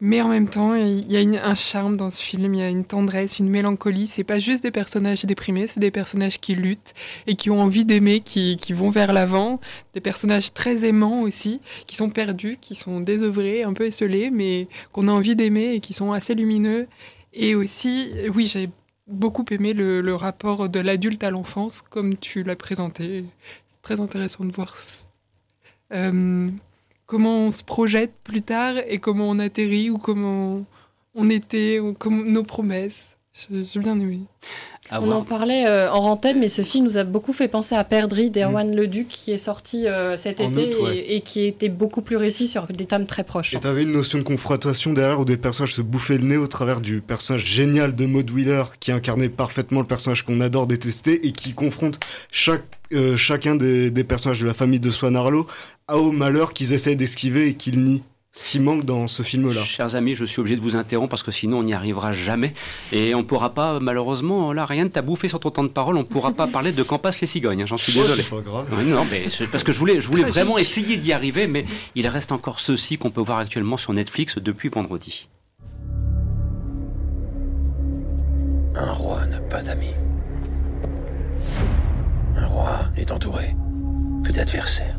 [0.00, 2.52] Mais en même temps, il y a un charme dans ce film.
[2.52, 4.08] Il y a une tendresse, une mélancolie.
[4.08, 6.94] C'est pas juste des personnages déprimés, c'est des personnages qui luttent
[7.28, 9.60] et qui ont envie d'aimer, qui, qui, vont vers l'avant.
[9.94, 14.66] Des personnages très aimants aussi, qui sont perdus, qui sont désœuvrés, un peu esselés, mais
[14.92, 16.88] qu'on a envie d'aimer et qui sont assez lumineux.
[17.32, 18.68] Et aussi, oui, j'ai
[19.10, 23.24] beaucoup aimé le, rapport de l'adulte à l'enfance, comme tu l'as présenté.
[23.68, 24.76] C'est très intéressant de voir
[25.92, 26.50] euh,
[27.06, 30.64] comment on se projette plus tard et comment on atterrit ou comment
[31.14, 33.16] on était, nos promesses.
[33.50, 34.20] J'ai bien aimé.
[34.92, 37.84] On en parlait euh, en rentaine, mais ce film nous a beaucoup fait penser à
[37.84, 38.74] Perdri d'Erwan mm.
[38.74, 42.86] Leduc qui est sorti euh, cet été et, qui était beaucoup plus réussi sur des
[42.86, 43.54] thèmes très proches.
[43.54, 46.48] Et t'avais une notion de confrontation derrière où des personnages se bouffaient le nez au
[46.48, 51.26] travers du personnage génial de Maud Wheeler qui incarnait parfaitement le personnage qu'on adore détester
[51.26, 52.00] et qui confronte
[52.32, 55.46] chaque, euh, chacun des, des, personnages de la famille de Swan Arlo
[55.92, 58.02] au malheur qu'ils essaient d'esquiver et qu'ils nient
[58.32, 59.64] ce qui manque dans ce film-là.
[59.64, 62.52] Chers amis, je suis obligé de vous interrompre parce que sinon on n'y arrivera jamais.
[62.92, 65.96] Et on pourra pas, malheureusement, là, rien ne t'a bouffé sur ton temps de parole,
[65.96, 68.22] on pourra pas parler de Quand passent les cigognes, hein, j'en suis désolé.
[68.22, 68.68] c'est pas grave.
[68.84, 71.64] non, mais parce que je voulais, je voulais vraiment essayer d'y arriver, mais
[71.96, 75.28] il reste encore ceci qu'on peut voir actuellement sur Netflix depuis vendredi.
[78.76, 79.94] Un roi n'a pas d'amis.
[82.36, 83.56] Un roi est entouré
[84.24, 84.96] que d'adversaires.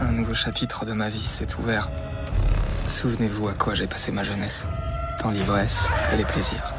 [0.00, 1.90] Un nouveau chapitre de ma vie s'est ouvert.
[2.88, 4.66] Souvenez-vous à quoi j'ai passé ma jeunesse,
[5.22, 6.72] dans l'ivresse et les plaisirs.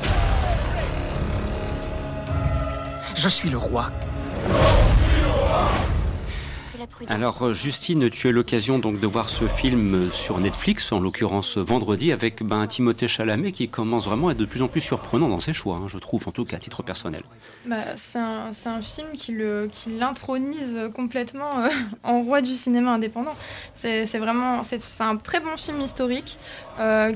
[3.15, 3.91] Je suis le roi.
[7.07, 10.99] Alors euh, Justine, tu as l'occasion donc de voir ce film euh, sur Netflix, en
[10.99, 14.81] l'occurrence vendredi, avec ben, Timothée Chalamet qui commence vraiment à être de plus en plus
[14.81, 17.21] surprenant dans ses choix, hein, je trouve, en tout cas à titre personnel.
[17.65, 19.35] Bah, c'est un, un, film qui
[19.87, 21.69] l'intronise qui complètement euh,
[22.03, 23.35] en roi du cinéma indépendant.
[23.73, 26.37] C'est vraiment c'est un très bon film historique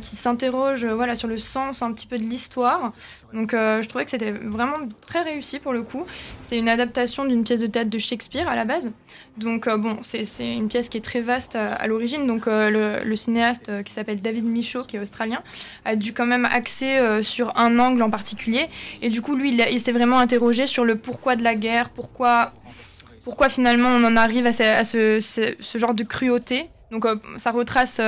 [0.01, 2.91] qui s'interroge voilà, sur le sens un petit peu de l'histoire.
[3.33, 6.05] Donc je trouvais que c'était vraiment très réussi pour le coup.
[6.41, 8.91] C'est une adaptation d'une pièce de théâtre de Shakespeare à la base.
[9.37, 12.27] Donc euh, bon, c'est une pièce qui est très vaste euh, à, l'origine.
[12.27, 15.41] Donc euh, le, cinéaste qui s'appelle David Michaud, qui est australien,
[15.85, 18.67] a dû quand même axer sur un angle en particulier.
[19.01, 22.53] Et du coup, lui, il, s'est vraiment interrogé sur le pourquoi de la guerre, pourquoi,
[23.23, 26.69] pourquoi finalement on en arrive à ce, genre de cruauté.
[26.91, 27.05] Donc
[27.37, 28.01] ça retrace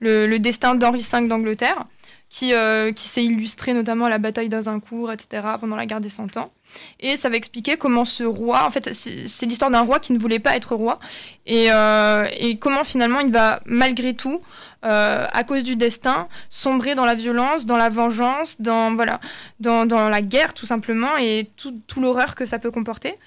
[0.00, 1.86] le, destin d'Henri V d'Angleterre,
[2.30, 2.52] qui,
[2.96, 6.52] qui s'est illustré notamment à la bataille d'Azincourt, etc., pendant la guerre des Cent Ans.
[7.00, 10.18] Et ça va expliquer comment ce roi, en fait, c'est l'histoire d'un roi qui ne
[10.18, 10.98] voulait pas être roi,
[11.46, 12.26] et, euh,
[12.60, 14.40] comment finalement il va, malgré tout,
[14.84, 19.20] euh, à cause du destin, sombrer dans la violence, dans la vengeance, dans, voilà,
[19.60, 23.18] dans, la guerre tout simplement, et tout, l'horreur que ça peut comporter.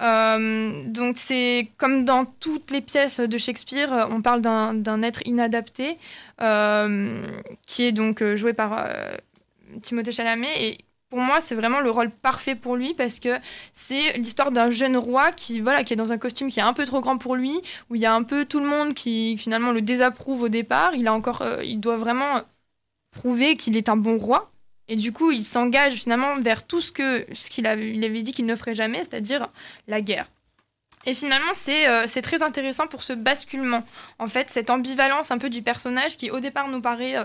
[0.00, 5.98] Euh, donc c'est comme dans toutes les pièces de Shakespeare, on parle d'un être inadapté,
[7.66, 8.88] qui est donc joué par
[9.82, 10.78] Timothée Chalamet, et
[11.08, 13.38] pour moi, c'est vraiment le rôle parfait pour lui parce que
[13.72, 16.72] c'est l'histoire d'un jeune roi qui, voilà, qui est dans un costume qui est un
[16.72, 19.36] peu trop grand pour lui, où il y a un peu tout le monde qui
[19.38, 20.94] finalement le désapprouve au départ.
[20.94, 22.42] Il a encore, euh, il doit vraiment
[23.12, 24.50] prouver qu'il est un bon roi.
[24.88, 28.32] Et du coup, il s'engage finalement vers tout ce que ce qu'il avait, avait dit
[28.32, 29.48] qu'il ne ferait jamais, c'est-à-dire
[29.88, 30.26] la guerre.
[31.04, 33.84] Et finalement, c'est euh, très intéressant pour ce basculement.
[34.18, 37.24] En fait, cette ambivalence un peu du personnage qui, au départ, nous paraît euh,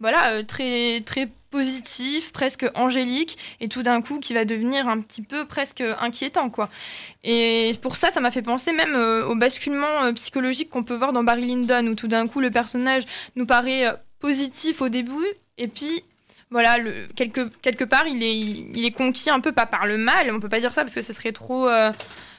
[0.00, 5.22] voilà, très, très positif, presque angélique, et tout d'un coup qui va devenir un petit
[5.22, 6.68] peu presque inquiétant, quoi.
[7.22, 10.96] Et pour ça, ça m'a fait penser même euh, au basculement euh, psychologique qu'on peut
[10.96, 13.04] voir dans Barry Lyndon, où tout d'un coup le personnage
[13.36, 15.12] nous paraît euh, positif au début,
[15.58, 16.02] et puis
[16.52, 16.76] voilà,
[17.16, 20.72] quelque, part, il est, conquis un peu, pas par le mal, on peut pas dire
[20.72, 21.68] ça parce que ce serait trop,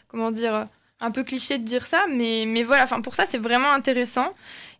[0.08, 0.68] comment dire,
[1.02, 4.34] un peu cliché de dire ça, mais, mais voilà, enfin pour ça, c'est vraiment intéressant.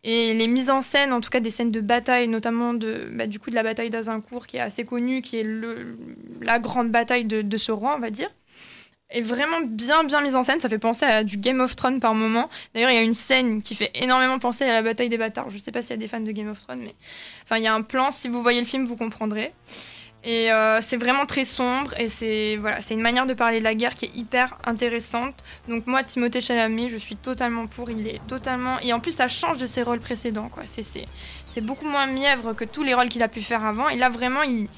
[0.06, 3.26] Et les mises en scène, en tout cas des scènes de bataille, notamment de, bah,
[3.26, 5.98] du coup de la bataille d'Azincourt, qui est assez connue, qui est le,
[6.42, 8.30] la grande bataille de, de, ce roi, on va dire,
[9.14, 10.60] est vraiment bien bien mise en scène.
[10.60, 12.50] Ça fait penser à du Game of Thrones par moment.
[12.74, 15.50] D'ailleurs, il y a une scène qui fait énormément penser à la bataille des bâtards.
[15.50, 16.96] Je sais pas s'il y a des fans de Game of Thrones, mais
[17.44, 18.12] enfin, il y a un plan.
[18.12, 19.52] Si vous voyez le film, vous comprendrez.
[20.26, 23.66] Et euh, c'est vraiment très sombre et c'est voilà, c'est une manière de parler de
[23.66, 25.36] la guerre qui est hyper intéressante.
[25.68, 27.90] Donc moi, Timothée Chalamet, je suis totalement pour.
[27.90, 30.64] Il est totalement et en plus ça change de ses rôles précédents quoi.
[30.66, 30.84] C'est
[31.54, 33.88] c'est beaucoup moins mièvre que tous les rôles qu'il a pu faire avant.
[33.90, 34.70] Et là vraiment, il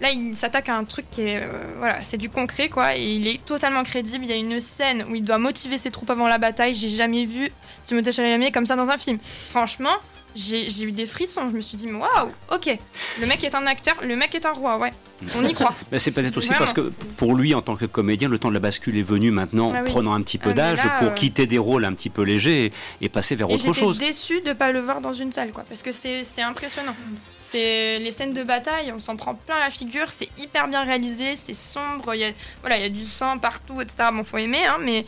[0.00, 2.96] là il s'attaque à un truc qui est euh, voilà, c'est du concret quoi.
[2.96, 4.24] Et il est totalement crédible.
[4.24, 6.74] Il y a une scène où il doit motiver ses troupes avant la bataille.
[6.74, 7.50] J'ai jamais vu
[7.84, 9.18] Timothée Chalamet comme ça dans un film.
[9.50, 9.96] Franchement
[10.34, 11.48] j'ai eu des frissons.
[11.50, 12.78] Je me suis dit, waouh, ok,
[13.20, 14.90] le mec est un acteur, le mec est un roi, ouais.
[15.36, 15.74] On y croit.
[15.92, 18.54] Mais c'est peut-être aussi parce que pour lui, en tant que comédien, le temps de
[18.54, 21.46] la bascule est venu maintenant, ah prenant un petit peu ah, d'âge pour euh, quitter
[21.46, 23.94] des rôles un petit peu légers et, passer vers autre chose.
[23.94, 26.94] J'étais déçu de ne pas le voir dans une salle, quoi, parce que c'est impressionnant.
[27.36, 31.34] C'est les scènes de bataille, on s'en prend plein la figure, c'est hyper bien réalisé,
[31.34, 34.10] c'est sombre, il y a voilà, il y a du sang partout, etc.
[34.12, 35.04] Bon, faut aimer, hein, mais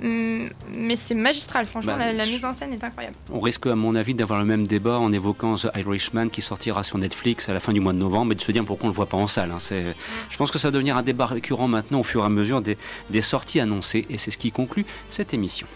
[0.00, 1.66] mm, mais c'est magistral.
[1.66, 3.16] Franchement, bah, la, mise en scène est incroyable.
[3.32, 6.82] On risque, à mon avis, d'avoir le même débat en évoquant The Irishman qui sortira
[6.82, 8.90] sur Netflix à la fin du mois de novembre, et de se dire pourquoi on
[8.90, 9.50] le voit pas en salle.
[9.50, 9.58] Hein.
[9.60, 12.62] Je pense que ça va devenir un débat récurrent maintenant au fur et à mesure
[12.62, 15.66] des sorties annoncées, et c'est ce qui conclut cette émission.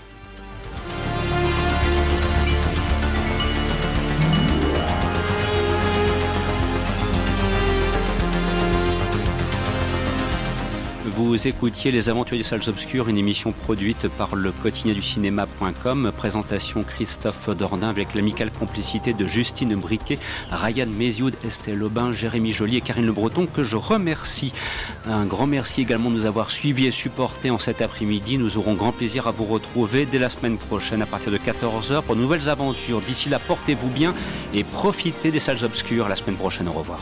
[11.19, 16.13] Vous écoutiez Les Aventuriers des Salles Obscures, une émission produite par le quotidien du cinéma.com.
[16.17, 20.21] Présentation Christophe Dordain avec l'amicale complicité de Justine Briquet,
[20.53, 24.53] Ryan Mézioud, Estelle Aubin, Jérémy Joly et Karine Le Breton que je remercie.
[25.07, 28.39] Un grand merci également de nous avoir suivis et supportés en cet après-midi.
[28.39, 32.03] Nous aurons grand plaisir à vous retrouver dès la semaine prochaine à partir de 14h
[32.03, 33.01] pour de nouvelles aventures.
[33.01, 34.15] D'ici là, portez-vous bien
[34.55, 36.69] et profitez des salles obscures la semaine prochaine.
[36.69, 37.01] Au revoir.